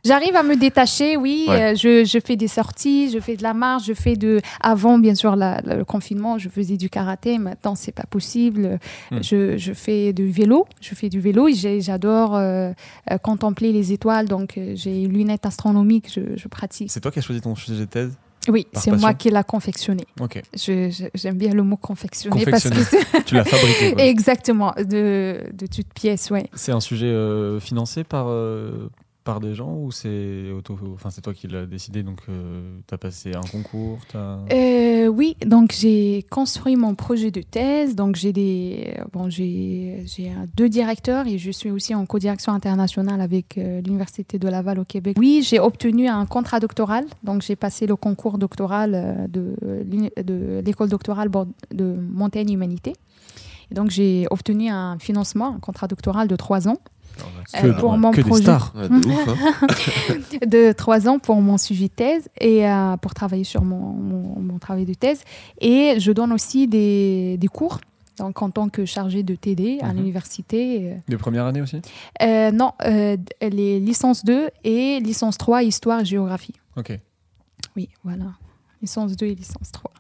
J'arrive 0.07 0.35
à 0.35 0.43
me 0.43 0.55
détacher, 0.55 1.17
oui. 1.17 1.45
Ouais. 1.47 1.73
Euh, 1.73 1.75
je, 1.75 2.05
je 2.05 2.19
fais 2.25 2.35
des 2.35 2.47
sorties, 2.47 3.11
je 3.11 3.19
fais 3.19 3.35
de 3.35 3.43
la 3.43 3.53
marche, 3.53 3.85
je 3.85 3.93
fais 3.93 4.15
de. 4.15 4.39
Avant, 4.61 4.97
bien 4.97 5.15
sûr, 5.15 5.35
la- 5.35 5.61
la- 5.63 5.75
le 5.75 5.85
confinement, 5.85 6.37
je 6.37 6.49
faisais 6.49 6.77
du 6.77 6.89
karaté. 6.89 7.37
Maintenant, 7.37 7.75
c'est 7.75 7.91
pas 7.91 8.05
possible. 8.09 8.79
Hmm. 9.11 9.19
Je, 9.21 9.57
je 9.57 9.73
fais 9.73 10.13
du 10.13 10.29
vélo. 10.31 10.65
Je 10.81 10.95
fais 10.95 11.09
du 11.09 11.19
vélo. 11.19 11.47
J'adore 11.79 12.35
euh, 12.35 12.71
euh, 13.11 13.17
contempler 13.17 13.71
les 13.71 13.93
étoiles. 13.93 14.27
Donc, 14.27 14.59
j'ai 14.75 15.03
une 15.03 15.13
lunette 15.13 15.45
astronomique. 15.45 16.11
Je, 16.13 16.21
je 16.35 16.47
pratique. 16.47 16.89
C'est 16.91 16.99
toi 17.01 17.11
qui 17.11 17.19
as 17.19 17.21
choisi 17.21 17.41
ton 17.41 17.55
sujet 17.55 17.79
de 17.81 17.85
thèse? 17.85 18.17
Oui, 18.49 18.65
c'est 18.73 18.91
moi 18.93 19.13
qui 19.13 19.29
l'a 19.29 19.43
confectionné. 19.43 20.05
Ok. 20.21 20.41
Je- 20.53 20.89
je- 20.89 21.05
J'aime 21.15 21.35
bien 21.37 21.51
le 21.51 21.63
mot 21.63 21.75
confectionné, 21.75 22.45
parce 22.45 22.63
que 22.69 23.23
Tu 23.25 23.35
l'as 23.35 23.43
fabriqué. 23.43 23.91
quoi. 23.93 24.03
exactement 24.05 24.73
de, 24.77 25.41
de 25.51 25.67
toutes 25.67 25.93
pièces, 25.93 26.29
ouais. 26.31 26.45
C'est 26.53 26.71
un 26.71 26.79
sujet 26.79 27.07
euh, 27.07 27.59
financé 27.59 28.05
par, 28.05 28.27
euh, 28.29 28.89
par 29.27 29.39
des 29.41 29.53
gens 29.55 29.73
ou 29.75 29.91
c'est 29.91 30.51
auto... 30.57 30.77
enfin, 30.95 31.09
toi 31.21 31.33
qui 31.33 31.47
l'as 31.47 31.65
décidé 31.65 32.01
donc 32.01 32.19
tu 32.87 32.93
as 32.93 32.97
passé 32.97 33.33
un 33.35 33.41
concours 33.41 33.99
t'as- 34.11 34.39
Euh, 34.53 35.07
oui, 35.07 35.35
donc 35.45 35.73
j'ai 35.77 36.25
construit 36.29 36.75
mon 36.77 36.95
projet 36.95 37.29
de 37.31 37.41
thèse. 37.41 37.95
Donc 37.95 38.15
j'ai 38.15 38.31
des, 38.41 38.93
bon, 39.13 39.29
j'ai, 39.29 40.05
euh, 40.19 40.45
deux 40.55 40.69
directeurs 40.69 41.27
et 41.27 41.37
je 41.37 41.51
suis 41.51 41.71
aussi 41.71 41.93
en 41.93 42.05
co-direction 42.05 42.51
internationale 42.53 43.19
avec 43.21 43.57
euh, 43.57 43.81
l'université 43.85 44.39
de 44.39 44.47
Laval 44.47 44.79
au 44.79 44.85
Québec. 44.85 45.15
Oui, 45.19 45.41
j'ai 45.47 45.59
obtenu 45.59 46.07
un 46.07 46.25
contrat 46.25 46.59
doctoral. 46.59 47.05
Donc 47.23 47.41
j'ai 47.41 47.55
passé 47.55 47.85
le 47.87 47.95
concours 47.95 48.37
doctoral 48.37 48.91
euh, 48.95 49.27
de, 49.27 50.23
de 50.23 50.61
l'école 50.65 50.89
doctorale 50.89 51.29
de 51.81 51.87
Montaigne 52.21 52.51
Humanité. 52.51 52.93
Et 53.71 53.75
donc 53.75 53.89
j'ai 53.89 54.27
obtenu 54.31 54.69
un 54.69 54.97
financement, 54.99 55.55
un 55.55 55.59
contrat 55.59 55.87
doctoral 55.87 56.27
de 56.29 56.35
trois 56.37 56.67
ans, 56.69 56.77
Que- 57.53 57.79
pour 57.79 57.97
mon 57.97 58.11
que 58.11 58.17
des 58.21 58.23
projet. 58.29 58.43
stars. 58.43 58.73
Ouais, 58.75 58.89
de 58.89 59.07
ouf, 59.07 59.27
hein. 59.27 59.67
de 60.47 60.71
trois 60.73 61.07
ans 61.07 61.19
pour 61.19 61.41
mon 61.41 61.57
suivi 61.57 61.87
de 61.89 61.93
thèse 61.93 62.29
et 62.39 62.67
euh, 62.67 62.97
pour 62.97 63.13
travailler 63.13 63.43
sur 63.43 63.63
mon, 63.63 63.93
mon, 63.93 64.39
mon 64.39 64.57
travail 64.59 64.85
de 64.85 64.93
thèse. 64.93 65.21
Et 65.59 65.95
je 65.99 66.11
donne 66.11 66.31
aussi 66.33 66.67
des, 66.67 67.37
des 67.37 67.47
cours. 67.47 67.79
Donc, 68.19 68.41
en 68.41 68.49
tant 68.49 68.67
que 68.67 68.83
chargée 68.85 69.21
de 69.21 69.35
TD 69.35 69.77
à 69.81 69.89
Mhm. 69.89 69.97
l'université. 69.97 70.97
De 71.07 71.17
première 71.17 71.45
année 71.45 71.61
aussi? 71.61 71.79
Euh, 72.23 72.49
non, 72.51 72.71
euh, 72.83 73.15
les 73.41 73.79
licences 73.79 74.25
2 74.25 74.49
et 74.63 74.99
licence 74.99 75.37
3, 75.37 75.61
histoire 75.63 75.99
et 76.01 76.05
géographie. 76.05 76.55
Ok. 76.75 76.97
Oui, 77.75 77.89
voilà. 78.03 78.25
Licence 78.81 79.15
2 79.15 79.27
et 79.27 79.35
licence 79.35 79.71
3. 79.71 79.91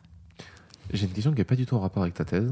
J'ai 0.93 1.05
une 1.05 1.11
question 1.11 1.31
qui 1.31 1.37
n'est 1.37 1.43
pas 1.43 1.55
du 1.55 1.65
tout 1.67 1.75
en 1.75 1.79
rapport 1.79 2.01
avec 2.01 2.15
ta 2.15 2.25
thèse. 2.25 2.51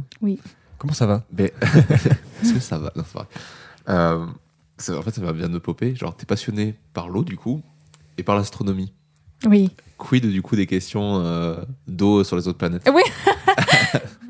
Comment 0.77 0.93
ça 0.93 1.07
va? 1.07 1.23
Mais 1.35 1.51
est-ce 2.43 2.53
que 2.53 2.59
ça 2.59 2.77
va? 2.77 2.91
Non, 2.95 3.03
c'est 3.07 3.17
vrai. 3.17 3.25
Ça- 4.77 4.97
en 4.97 5.01
fait, 5.01 5.11
ça 5.15 5.21
va 5.21 5.33
bien 5.33 5.47
de 5.47 5.53
me 5.53 5.59
popper. 5.59 5.95
Genre, 5.95 6.15
t'es 6.15 6.25
passionné 6.25 6.75
par 6.93 7.09
l'eau, 7.09 7.23
du 7.23 7.37
coup, 7.37 7.61
et 8.17 8.23
par 8.23 8.35
l'astronomie. 8.35 8.93
Oui. 9.45 9.69
Quid, 9.97 10.25
du 10.25 10.41
coup, 10.41 10.55
des 10.55 10.65
questions 10.67 11.19
euh, 11.23 11.55
d'eau 11.87 12.23
sur 12.23 12.35
les 12.35 12.47
autres 12.47 12.57
planètes? 12.57 12.89
Oui. 12.93 13.01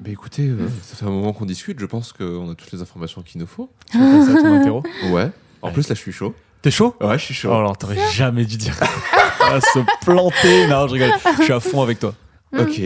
Mais 0.03 0.11
écoutez, 0.13 0.47
euh, 0.47 0.67
ça 0.83 0.95
fait 0.95 1.05
un 1.05 1.09
moment 1.11 1.33
qu'on 1.33 1.45
discute. 1.45 1.79
Je 1.79 1.85
pense 1.85 2.13
qu'on 2.13 2.49
a 2.51 2.55
toutes 2.55 2.71
les 2.71 2.81
informations 2.81 3.21
qu'il 3.21 3.41
nous 3.41 3.47
faut. 3.47 3.69
Tu 3.91 3.97
veux 3.97 4.19
passer 4.19 4.37
à 4.37 4.41
ton 4.41 4.53
interro? 4.53 4.83
Ouais. 5.11 5.31
En 5.61 5.67
Ouais. 5.67 5.73
plus, 5.73 5.87
là, 5.89 5.95
je 5.95 5.99
suis 6.01 6.11
chaud. 6.11 6.35
T'es 6.61 6.71
chaud? 6.71 6.95
Ouais, 7.01 7.17
je 7.17 7.25
suis 7.25 7.33
chaud. 7.33 7.49
Oh, 7.51 7.55
alors 7.55 7.77
t'aurais 7.77 7.97
jamais 8.11 8.45
dû 8.45 8.57
dire. 8.57 8.75
ah, 9.41 9.59
se 9.61 9.79
planter. 10.05 10.67
Non, 10.67 10.87
je 10.87 10.93
rigole. 10.93 11.11
Je 11.39 11.43
suis 11.43 11.53
à 11.53 11.59
fond 11.59 11.81
avec 11.81 11.99
toi. 11.99 12.13
Ok. 12.57 12.81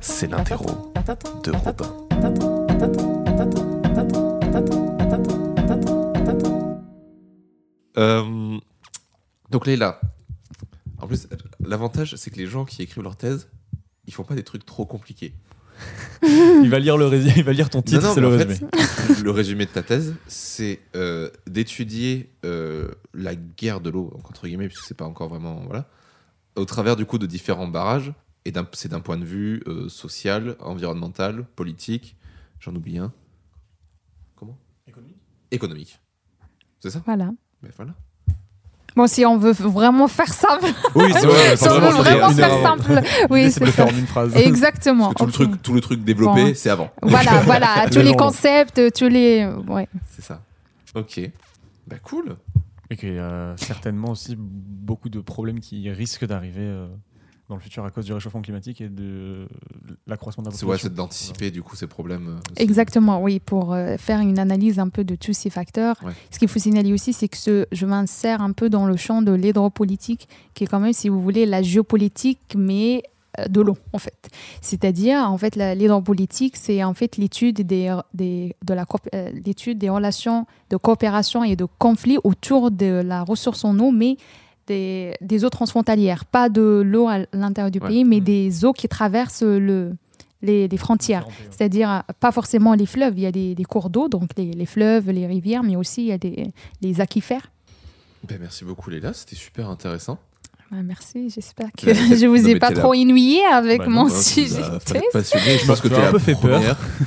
C'est 0.00 0.30
l'interro 0.30 0.92
de 1.44 1.50
Robin. 1.52 3.15
Euh, 7.98 8.58
donc 9.50 9.66
Leïla, 9.66 10.00
en 10.98 11.06
plus, 11.06 11.28
l'avantage, 11.60 12.16
c'est 12.16 12.30
que 12.30 12.36
les 12.36 12.46
gens 12.46 12.64
qui 12.64 12.82
écrivent 12.82 13.02
leur 13.02 13.16
thèse, 13.16 13.48
ils 14.06 14.14
font 14.14 14.24
pas 14.24 14.34
des 14.34 14.44
trucs 14.44 14.64
trop 14.64 14.86
compliqués. 14.86 15.34
Il 16.22 16.70
va 16.70 16.78
lire 16.78 16.96
le 16.96 17.06
résumé, 17.06 17.34
il 17.36 17.44
va 17.44 17.52
lire 17.52 17.68
ton 17.68 17.82
titre, 17.82 18.14
c'est 18.14 18.20
le 18.22 18.28
résumé. 18.28 18.54
fait, 18.54 19.22
le 19.22 19.30
résumé 19.30 19.66
de 19.66 19.70
ta 19.70 19.82
thèse, 19.82 20.14
c'est 20.26 20.80
euh, 20.96 21.30
d'étudier 21.46 22.32
euh, 22.46 22.90
la 23.12 23.34
guerre 23.34 23.82
de 23.82 23.90
l'eau, 23.90 24.18
entre 24.24 24.46
guillemets, 24.46 24.68
puisque 24.68 24.84
c'est 24.84 24.96
pas 24.96 25.04
encore 25.04 25.28
vraiment. 25.28 25.62
Voilà, 25.66 25.86
au 26.56 26.64
travers 26.64 26.96
du 26.96 27.04
coup 27.04 27.18
de 27.18 27.26
différents 27.26 27.68
barrages, 27.68 28.14
et 28.46 28.52
c'est 28.72 28.88
d'un 28.88 29.00
point 29.00 29.18
de 29.18 29.24
vue 29.24 29.62
euh, 29.66 29.88
social, 29.90 30.56
environnemental, 30.60 31.44
politique, 31.54 32.16
j'en 32.58 32.74
oublie 32.74 32.98
un. 32.98 33.12
Comment? 34.34 34.58
Économique. 35.50 36.00
C'est 36.80 36.90
ça? 36.90 37.02
Voilà. 37.04 37.32
Ben 37.66 37.72
voilà. 37.76 37.92
Bon, 38.94 39.06
si 39.06 39.26
on 39.26 39.36
veut 39.36 39.52
vraiment 39.52 40.08
faire 40.08 40.32
simple, 40.32 40.66
Oui, 40.94 41.12
c'est 41.12 41.26
vrai, 41.26 41.56
si 41.56 41.68
on 41.68 41.80
veut 41.80 41.88
vraiment 41.90 42.30
faire 42.30 42.50
heure 42.52 42.62
simple, 42.62 43.02
oui, 43.30 43.50
c'est 43.50 43.60
de 43.60 43.64
c'est 43.64 43.64
le 43.66 43.70
faire 43.72 43.88
ça. 43.88 43.94
en 43.94 43.98
une 43.98 44.06
phrase. 44.06 44.36
Exactement. 44.36 45.12
Parce 45.12 45.30
que 45.32 45.36
tout, 45.36 45.42
le 45.42 45.48
truc, 45.48 45.62
tout 45.62 45.74
le 45.74 45.80
truc 45.82 46.04
développé, 46.04 46.44
Bon. 46.44 46.52
c'est 46.54 46.70
avant. 46.70 46.90
Voilà, 47.02 47.40
voilà, 47.42 47.86
tous 47.90 47.96
Le 47.98 48.02
les 48.04 48.10
long. 48.12 48.16
concepts, 48.16 48.80
tous 48.94 49.08
les. 49.08 49.46
Ouais. 49.68 49.86
C'est 50.14 50.24
ça. 50.24 50.40
Ok. 50.94 51.20
Bah 51.86 51.96
cool. 52.02 52.36
Et 52.88 52.96
qu'il 52.96 53.14
y 53.14 53.18
a 53.18 53.52
certainement 53.56 54.10
aussi 54.12 54.34
beaucoup 54.38 55.08
de 55.10 55.20
problèmes 55.20 55.60
qui 55.60 55.90
risquent 55.90 56.24
d'arriver 56.24 56.62
euh, 56.62 56.86
dans 57.48 57.54
le 57.54 57.60
futur 57.60 57.84
à 57.84 57.90
cause 57.90 58.04
du 58.04 58.12
réchauffement 58.12 58.42
climatique 58.42 58.80
et 58.80 58.88
de 58.88 59.46
l'accroissement 60.06 60.42
de 60.42 60.48
la 60.50 60.54
C'est 60.56 60.64
ouais, 60.64 60.72
population. 60.72 60.88
c'est 60.88 60.94
d'anticiper 60.94 61.50
du 61.52 61.62
coup 61.62 61.76
ces 61.76 61.86
problèmes. 61.86 62.28
euh, 62.28 62.52
aussi. 62.52 62.62
Exactement, 62.62 63.22
oui, 63.22 63.38
pour 63.38 63.72
euh, 63.72 63.96
faire 63.98 64.20
une 64.20 64.38
analyse 64.38 64.78
un 64.80 64.88
peu 64.88 65.04
de 65.04 65.14
tous 65.14 65.32
ces 65.32 65.48
facteurs. 65.50 65.96
Ouais. 66.04 66.12
Ce 66.30 66.38
qu'il 66.40 66.48
faut 66.48 66.58
signaler 66.58 66.92
aussi, 66.92 67.12
c'est 67.12 67.28
que 67.28 67.36
ce- 67.36 67.66
je 67.70 67.86
m'insère 67.86 68.42
un 68.42 68.52
peu 68.52 68.68
dans 68.68 68.86
le 68.86 68.96
champ 68.96 69.22
de 69.22 69.32
l'hydropolitique, 69.32 70.28
qui 70.54 70.64
est 70.64 70.66
quand 70.66 70.80
même, 70.80 70.92
si 70.92 71.08
vous 71.08 71.20
voulez, 71.22 71.46
la 71.46 71.62
géopolitique, 71.62 72.40
mais 72.56 73.02
euh, 73.38 73.46
de 73.46 73.60
l'eau, 73.60 73.76
en 73.92 73.98
fait. 73.98 74.28
C'est-à-dire, 74.60 75.18
en 75.30 75.38
fait, 75.38 75.54
l'hydropolitique, 75.56 76.56
c'est 76.56 76.82
en 76.82 76.94
fait 76.94 77.16
l'étude 77.16 77.60
des, 77.66 77.94
des, 78.14 78.56
de 78.64 78.74
la, 78.74 78.84
euh, 79.14 79.30
l'étude 79.44 79.78
des 79.78 79.88
relations 79.90 80.46
de 80.70 80.76
coopération 80.76 81.44
et 81.44 81.54
de 81.54 81.66
conflits 81.78 82.18
autour 82.24 82.70
de 82.70 83.02
la 83.04 83.22
ressource 83.22 83.64
en 83.64 83.78
eau, 83.78 83.90
mais 83.92 84.16
des, 84.66 85.14
des 85.20 85.44
eaux 85.44 85.50
transfrontalières, 85.50 86.24
pas 86.24 86.48
de 86.48 86.82
l'eau 86.84 87.08
à 87.08 87.18
l'intérieur 87.32 87.70
du 87.70 87.78
Ouais. 87.80 87.88
pays, 87.88 88.04
mais 88.04 88.20
Mm. 88.20 88.24
des 88.24 88.64
eaux 88.64 88.72
qui 88.72 88.88
traversent 88.88 89.42
le, 89.42 89.92
les, 90.42 90.68
les 90.68 90.76
frontières. 90.76 91.26
C'est-à-dire, 91.50 91.90
euh, 91.90 92.00
pas 92.20 92.32
forcément 92.32 92.74
les 92.74 92.86
fleuves, 92.86 93.14
il 93.16 93.22
y 93.22 93.26
a 93.26 93.32
des, 93.32 93.54
des 93.54 93.64
cours 93.64 93.90
d'eau, 93.90 94.08
donc 94.08 94.30
les, 94.36 94.52
les 94.52 94.66
fleuves, 94.66 95.10
les 95.10 95.26
rivières, 95.26 95.62
mais 95.62 95.76
aussi 95.76 96.02
il 96.02 96.06
y 96.08 96.12
a 96.12 96.18
des, 96.18 96.48
les 96.82 97.00
aquifères. 97.00 97.50
Ben, 98.28 98.38
merci 98.40 98.64
beaucoup 98.64 98.90
Léla, 98.90 99.12
c'était 99.12 99.36
super 99.36 99.70
intéressant. 99.70 100.18
Ah, 100.72 100.82
merci, 100.82 101.30
j'espère 101.30 101.68
que 101.76 101.86
Ouais, 101.86 101.94
je 102.16 102.26
vous 102.26 102.48
ai 102.48 102.58
pas 102.58 102.72
trop 102.72 102.92
ennuyé 102.92 103.40
avec 103.52 103.78
Bah 103.78 103.84
non, 103.86 104.04
mon 104.04 104.08
sujet. 104.08 104.62
as 104.62 104.80
passionné. 105.12 105.58
Je 105.58 105.66
pense 105.66 105.80
que 105.80 105.86
Tu 105.88 105.94
la 105.94 106.08
un 106.08 106.10
peu 106.10 106.18
fait 106.18 106.34
peur. 106.34 106.60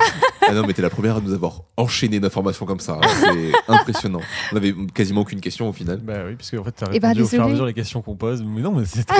ah 0.48 0.52
non, 0.54 0.64
mais 0.66 0.72
t'es 0.72 0.80
la 0.80 0.88
première 0.88 1.16
à 1.16 1.20
nous 1.20 1.34
avoir 1.34 1.60
enchaîné 1.76 2.20
d'informations 2.20 2.64
comme 2.64 2.80
ça. 2.80 2.98
hein. 3.02 3.06
C'est 3.20 3.52
impressionnant. 3.72 4.20
On 4.52 4.56
avait 4.56 4.74
quasiment 4.94 5.20
aucune 5.20 5.40
question 5.42 5.68
au 5.68 5.72
final. 5.74 5.98
Bah 5.98 6.14
oui, 6.26 6.36
parce 6.36 6.50
qu'en 6.50 6.64
fait, 6.64 6.72
t'as 6.72 6.86
Eh 6.88 6.92
répondu 6.94 7.20
bah, 7.20 7.24
au 7.24 7.28
fur 7.28 7.38
et 7.38 7.42
à 7.42 7.44
désolé. 7.44 7.52
mesure 7.52 7.66
les 7.66 7.74
questions 7.74 8.00
qu'on 8.00 8.16
pose. 8.16 8.42
Mais 8.42 8.62
non, 8.62 8.72
mais 8.72 8.86
c'était. 8.86 9.12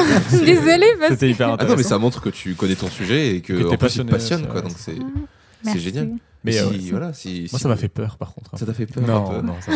Désolée, 0.45 0.87
parce 0.99 1.11
C'était 1.13 1.31
hyper 1.31 1.49
Ah 1.49 1.53
intéressant. 1.55 1.73
non, 1.75 1.77
mais 1.77 1.83
ça 1.89 1.99
montre 1.99 2.23
que 2.23 2.31
tu 2.31 2.55
connais 2.55 2.77
ton 2.77 2.89
sujet 2.89 3.37
et 3.37 3.41
que, 3.43 3.53
Que 3.53 3.59
en 3.59 3.59
plus, 3.59 3.69
il 3.69 3.77
te 3.77 3.77
passionné, 3.81 4.11
passionne. 4.11 4.47
Quoi, 4.47 4.63
donc 4.63 4.73
c'est 4.77 4.93
que. 4.95 5.01
c'est 5.01 5.67
Merci. 5.67 5.81
génial. 5.81 6.13
Mais, 6.45 6.53
si, 6.53 6.59
euh, 6.61 6.71
voilà, 6.93 7.13
si, 7.13 7.41
Moi, 7.53 7.59
si- 7.59 7.63
ça 7.63 7.69
m'a 7.69 7.77
fait 7.77 7.89
peur, 7.91 8.17
par 8.17 8.33
contre. 8.33 8.57
Ça 8.59 8.65
t'a 8.65 8.73
fait 8.73 8.87
peur 8.87 9.05
Non, 9.07 9.43
non, 9.43 9.57
ça. 9.61 9.71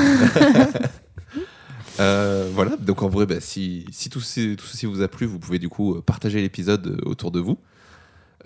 Euh, 2.01 2.49
voilà, 2.53 2.77
donc 2.77 3.03
en 3.03 3.09
vrai, 3.09 3.27
bah, 3.27 3.41
si, 3.41 3.87
si 3.93 4.11
tout, 4.11 4.21
ce- 4.21 4.55
tout 4.55 4.67
ceci 4.67 4.87
vous 4.87 5.01
a 5.03 5.09
plu, 5.09 5.27
vous 5.27 5.39
pouvez 5.39 5.59
du 5.59 5.69
coup 5.69 5.95
euh, 5.97 6.03
partager 6.03 6.41
l'épisode 6.41 6.87
euh, 6.87 7.09
autour 7.09 7.31
de 7.31 7.41
vous. 7.41 7.59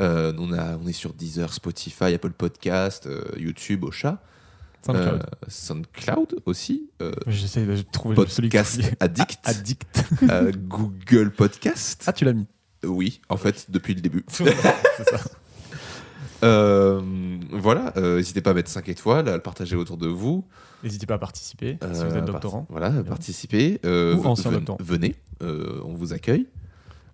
Euh, 0.01 0.33
on, 0.39 0.53
a, 0.53 0.77
on 0.77 0.87
est 0.87 0.93
sur 0.93 1.13
Deezer, 1.15 1.53
Spotify, 1.53 2.15
Apple 2.15 2.31
Podcast, 2.31 3.07
euh, 3.07 3.23
YouTube, 3.37 3.85
Ocha, 3.85 4.23
SoundCloud. 4.87 5.23
SoundCloud 5.49 6.37
aussi, 6.47 6.89
J'essaie 7.27 7.65
de 7.67 7.83
trouver 7.91 8.15
le 8.15 8.23
Podcast 8.25 8.81
Addict, 9.01 9.39
Addict. 9.45 10.05
euh, 10.31 10.53
Google 10.57 11.31
Podcast. 11.33 12.05
Ah, 12.07 12.13
tu 12.13 12.25
l'as 12.25 12.33
mis. 12.33 12.47
Oui, 12.85 13.21
en 13.29 13.37
fait, 13.37 13.67
depuis 13.71 13.95
le 13.95 14.01
début. 14.01 14.25
C'est 14.29 14.45
ça. 15.11 15.21
Euh, 16.45 17.01
voilà, 17.53 17.93
euh, 17.97 18.17
n'hésitez 18.19 18.41
pas 18.41 18.51
à 18.51 18.55
mettre 18.55 18.71
5 18.71 18.89
étoiles, 18.89 19.29
à 19.29 19.35
le 19.35 19.43
partager 19.43 19.77
autour 19.77 19.97
de 19.97 20.07
vous. 20.07 20.45
N'hésitez 20.85 21.07
pas 21.07 21.15
à 21.15 21.19
participer 21.19 21.79
si 21.81 21.87
Euh, 21.87 21.93
vous 22.09 22.15
êtes 22.17 22.25
par- 22.25 22.35
doctorant. 22.35 22.67
Voilà, 22.71 22.91
participez. 23.03 23.81
euh, 23.85 24.15
Ou 24.17 24.25
ancien 24.27 24.51
ven- 24.51 24.59
doctorant. 24.61 24.79
Venez, 24.81 25.17
euh, 25.43 25.81
on 25.85 25.95
vous 25.95 26.13
accueille. 26.13 26.47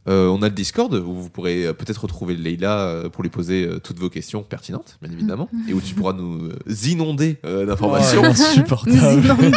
Euh, 0.06 0.28
on 0.28 0.42
a 0.42 0.48
le 0.50 0.54
Discord 0.54 0.92
où 0.92 1.14
vous 1.14 1.30
pourrez 1.30 1.64
euh, 1.64 1.72
peut-être 1.72 2.02
retrouver 2.02 2.37
Leïla 2.37 2.80
euh, 2.80 3.08
pour 3.08 3.22
lui 3.22 3.30
poser 3.30 3.66
euh, 3.66 3.78
toutes 3.78 3.98
vos 3.98 4.10
questions 4.10 4.42
pertinentes, 4.42 4.98
bien 5.00 5.10
évidemment, 5.10 5.48
et 5.66 5.72
où 5.72 5.80
tu 5.80 5.94
pourras 5.94 6.12
nous 6.12 6.50
euh, 6.50 6.58
inonder 6.87 7.38
euh, 7.46 7.64
d'informations. 7.64 8.20
Oh, 8.22 8.26
insupportable. 8.26 9.56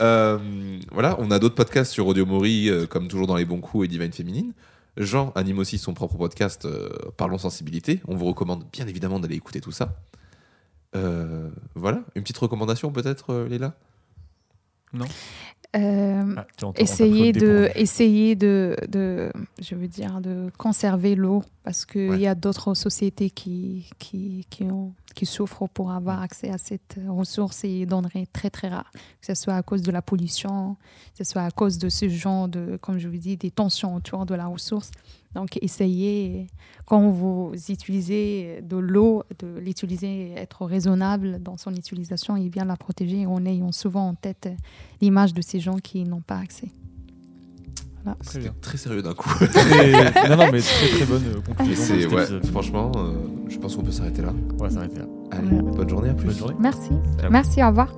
Euh, 0.00 0.38
voilà, 0.92 1.16
on 1.18 1.30
a 1.32 1.38
d'autres 1.40 1.56
podcasts 1.56 1.92
sur 1.92 2.06
Audio 2.06 2.24
Mori, 2.24 2.70
euh, 2.70 2.86
comme 2.86 3.08
toujours 3.08 3.26
dans 3.26 3.36
les 3.36 3.44
bons 3.44 3.60
coups 3.60 3.86
et 3.86 3.88
Divine 3.88 4.12
Féminine. 4.12 4.52
Jean 4.96 5.32
anime 5.34 5.58
aussi 5.58 5.78
son 5.78 5.94
propre 5.94 6.16
podcast 6.16 6.64
euh, 6.64 6.90
Parlons 7.16 7.38
Sensibilité. 7.38 8.00
On 8.08 8.16
vous 8.16 8.26
recommande 8.26 8.64
bien 8.72 8.86
évidemment 8.86 9.20
d'aller 9.20 9.36
écouter 9.36 9.60
tout 9.60 9.72
ça. 9.72 9.96
Euh, 10.96 11.48
voilà, 11.74 12.02
une 12.16 12.22
petite 12.22 12.38
recommandation 12.38 12.90
peut-être, 12.90 13.30
euh, 13.32 13.72
Léla 14.92 15.06
Euh, 15.76 16.34
Ah, 16.36 16.46
essayer 16.78 17.32
de, 17.32 17.70
essayer 17.76 18.34
de, 18.34 18.74
de, 18.88 19.30
je 19.62 19.76
veux 19.76 19.86
dire, 19.86 20.20
de 20.20 20.50
conserver 20.58 21.14
l'eau 21.14 21.44
parce 21.62 21.84
qu'il 21.86 22.10
Ouais. 22.10 22.18
y 22.18 22.26
a 22.26 22.34
d'autres 22.34 22.74
sociétés 22.74 23.30
qui, 23.30 23.88
qui, 24.00 24.46
qui, 24.50 24.64
ont, 24.64 24.92
qui 25.14 25.26
souffrent 25.26 25.68
pour 25.68 25.92
avoir 25.92 26.22
accès 26.22 26.50
à 26.50 26.58
cette 26.58 26.98
ressource 27.06 27.62
et 27.62 27.86
denrée 27.86 28.26
très 28.32 28.50
très 28.50 28.68
rare, 28.68 28.90
que 29.20 29.26
ce 29.28 29.34
soit 29.34 29.54
à 29.54 29.62
cause 29.62 29.82
de 29.82 29.92
la 29.92 30.02
pollution, 30.02 30.74
que 31.16 31.24
ce 31.24 31.30
soit 31.32 31.42
à 31.42 31.52
cause 31.52 31.78
de 31.78 31.88
ce 31.88 32.08
genre 32.08 32.48
de, 32.48 32.76
comme 32.82 32.98
je 32.98 33.06
vous 33.06 33.18
dis, 33.18 33.36
des 33.36 33.52
tensions 33.52 33.94
autour 33.94 34.26
de 34.26 34.34
la 34.34 34.46
ressource. 34.46 34.90
Donc, 35.34 35.58
essayez, 35.62 36.48
quand 36.86 37.08
vous 37.10 37.52
utilisez 37.68 38.62
de 38.62 38.76
l'eau, 38.76 39.22
de 39.38 39.58
l'utiliser, 39.58 40.32
être 40.36 40.64
raisonnable 40.66 41.40
dans 41.40 41.56
son 41.56 41.72
utilisation 41.74 42.36
et 42.36 42.48
bien 42.48 42.64
la 42.64 42.76
protéger 42.76 43.26
en 43.26 43.44
ayant 43.46 43.70
souvent 43.72 44.08
en 44.08 44.14
tête 44.14 44.48
l'image 45.00 45.32
de 45.32 45.40
ces 45.42 45.60
gens 45.60 45.76
qui 45.76 46.02
n'ont 46.04 46.20
pas 46.20 46.38
accès. 46.38 46.68
Très 48.02 48.14
C'était 48.22 48.38
bien. 48.40 48.54
très 48.62 48.78
sérieux 48.78 49.02
d'un 49.02 49.12
coup. 49.12 49.28
Très- 49.46 50.28
non, 50.30 50.36
non, 50.36 50.50
mais 50.50 50.60
très 50.62 50.88
très 50.88 51.04
bonne 51.04 51.22
euh, 51.26 51.40
conclusion. 51.42 51.94
ouais, 52.16 52.26
franchement, 52.50 52.90
euh, 52.96 53.12
je 53.48 53.58
pense 53.58 53.76
qu'on 53.76 53.82
peut 53.82 53.92
s'arrêter 53.92 54.22
là. 54.22 54.32
On 54.58 54.62
va 54.62 54.70
s'arrêter 54.70 54.98
là. 55.00 55.06
Allez, 55.32 55.48
Ouais. 55.48 55.62
bonne 55.76 55.88
journée, 55.88 56.08
à 56.08 56.14
plus. 56.14 56.26
Bonne 56.28 56.36
journée. 56.38 56.54
Merci. 56.58 56.90
Merci, 57.30 57.62
au 57.62 57.68
revoir. 57.68 57.92